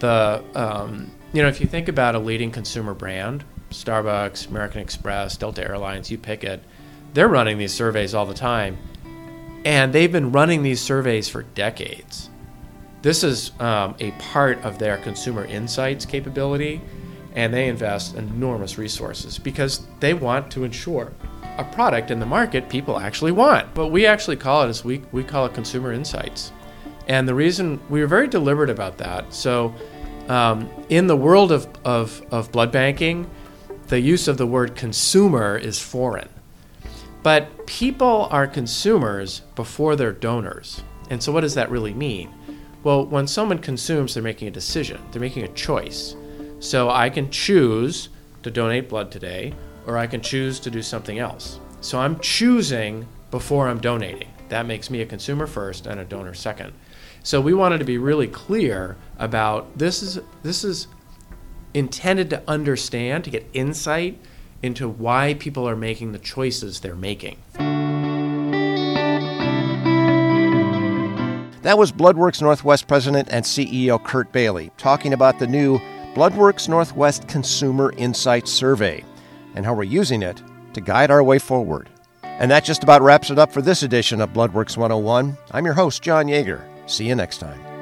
the 0.00 0.44
um, 0.54 1.10
you 1.32 1.42
know, 1.42 1.48
if 1.48 1.60
you 1.60 1.66
think 1.66 1.88
about 1.88 2.14
a 2.14 2.18
leading 2.18 2.50
consumer 2.50 2.92
brand, 2.92 3.44
Starbucks, 3.70 4.48
American 4.48 4.80
Express, 4.80 5.36
Delta 5.36 5.62
Airlines, 5.62 6.10
you 6.10 6.18
pick 6.18 6.44
it, 6.44 6.62
they're 7.14 7.28
running 7.28 7.58
these 7.58 7.72
surveys 7.72 8.14
all 8.14 8.26
the 8.26 8.34
time. 8.34 8.76
And 9.64 9.92
they've 9.92 10.12
been 10.12 10.32
running 10.32 10.62
these 10.62 10.80
surveys 10.80 11.28
for 11.28 11.42
decades. 11.42 12.28
This 13.02 13.24
is 13.24 13.52
um, 13.58 13.96
a 14.00 14.10
part 14.12 14.62
of 14.64 14.78
their 14.78 14.98
consumer 14.98 15.44
insights 15.44 16.04
capability, 16.04 16.80
and 17.34 17.52
they 17.52 17.68
invest 17.68 18.14
enormous 18.14 18.78
resources 18.78 19.38
because 19.38 19.86
they 20.00 20.14
want 20.14 20.50
to 20.52 20.64
ensure 20.64 21.12
a 21.58 21.64
product 21.64 22.10
in 22.10 22.20
the 22.20 22.26
market 22.26 22.68
people 22.68 22.98
actually 22.98 23.32
want. 23.32 23.72
But 23.74 23.88
we 23.88 24.06
actually 24.06 24.36
call 24.36 24.62
it 24.64 24.68
as 24.68 24.84
we, 24.84 25.02
we 25.12 25.24
call 25.24 25.46
it 25.46 25.54
consumer 25.54 25.92
insights. 25.92 26.52
And 27.06 27.28
the 27.28 27.34
reason 27.34 27.80
we 27.88 28.00
were 28.00 28.06
very 28.06 28.28
deliberate 28.28 28.70
about 28.70 28.98
that. 28.98 29.32
So 29.32 29.74
um, 30.28 30.70
in 30.88 31.06
the 31.06 31.16
world 31.16 31.52
of, 31.52 31.68
of, 31.84 32.22
of 32.30 32.50
blood 32.50 32.72
banking, 32.72 33.30
the 33.88 34.00
use 34.00 34.28
of 34.28 34.38
the 34.38 34.46
word 34.46 34.74
consumer 34.74 35.56
is 35.56 35.80
foreign. 35.80 36.28
But 37.22 37.66
people 37.66 38.28
are 38.30 38.46
consumers 38.46 39.40
before 39.54 39.96
they're 39.96 40.12
donors. 40.12 40.82
And 41.10 41.22
so, 41.22 41.32
what 41.32 41.40
does 41.40 41.54
that 41.54 41.70
really 41.70 41.94
mean? 41.94 42.32
Well, 42.82 43.06
when 43.06 43.26
someone 43.26 43.58
consumes, 43.58 44.14
they're 44.14 44.22
making 44.22 44.48
a 44.48 44.50
decision, 44.50 45.00
they're 45.10 45.20
making 45.20 45.44
a 45.44 45.48
choice. 45.48 46.16
So, 46.64 46.88
I 46.88 47.10
can 47.10 47.30
choose 47.30 48.08
to 48.42 48.50
donate 48.50 48.88
blood 48.88 49.10
today, 49.10 49.54
or 49.86 49.98
I 49.98 50.06
can 50.06 50.20
choose 50.20 50.58
to 50.60 50.70
do 50.70 50.80
something 50.80 51.18
else. 51.18 51.60
So, 51.80 51.98
I'm 51.98 52.18
choosing 52.20 53.06
before 53.30 53.68
I'm 53.68 53.80
donating. 53.80 54.28
That 54.48 54.64
makes 54.64 54.88
me 54.90 55.00
a 55.02 55.06
consumer 55.06 55.46
first 55.46 55.86
and 55.86 56.00
a 56.00 56.04
donor 56.04 56.34
second. 56.34 56.72
So 57.24 57.40
we 57.40 57.54
wanted 57.54 57.78
to 57.78 57.84
be 57.84 57.98
really 57.98 58.28
clear 58.28 58.96
about 59.18 59.78
this 59.78 60.02
is 60.02 60.20
this 60.42 60.62
is 60.62 60.86
intended 61.72 62.30
to 62.30 62.42
understand, 62.46 63.24
to 63.24 63.30
get 63.30 63.48
insight 63.54 64.18
into 64.62 64.88
why 64.88 65.34
people 65.34 65.68
are 65.68 65.74
making 65.74 66.12
the 66.12 66.18
choices 66.18 66.80
they're 66.80 66.94
making. 66.94 67.38
That 71.62 71.78
was 71.78 71.90
Bloodworks 71.90 72.42
Northwest 72.42 72.86
President 72.86 73.28
and 73.30 73.44
CEO 73.44 74.04
Curt 74.04 74.30
Bailey 74.32 74.70
talking 74.76 75.14
about 75.14 75.38
the 75.38 75.46
new 75.46 75.80
Bloodworks 76.14 76.68
Northwest 76.68 77.26
Consumer 77.26 77.92
Insights 77.96 78.52
Survey 78.52 79.04
and 79.56 79.66
how 79.66 79.74
we're 79.74 79.82
using 79.82 80.22
it 80.22 80.40
to 80.72 80.80
guide 80.80 81.10
our 81.10 81.24
way 81.24 81.40
forward. 81.40 81.88
And 82.22 82.48
that 82.52 82.64
just 82.64 82.84
about 82.84 83.02
wraps 83.02 83.30
it 83.30 83.38
up 83.38 83.50
for 83.50 83.60
this 83.60 83.82
edition 83.82 84.20
of 84.20 84.32
Bloodworks 84.32 84.76
101. 84.76 85.36
I'm 85.50 85.64
your 85.64 85.74
host, 85.74 86.02
John 86.02 86.26
Yeager. 86.26 86.62
See 86.88 87.08
you 87.08 87.16
next 87.16 87.38
time. 87.38 87.73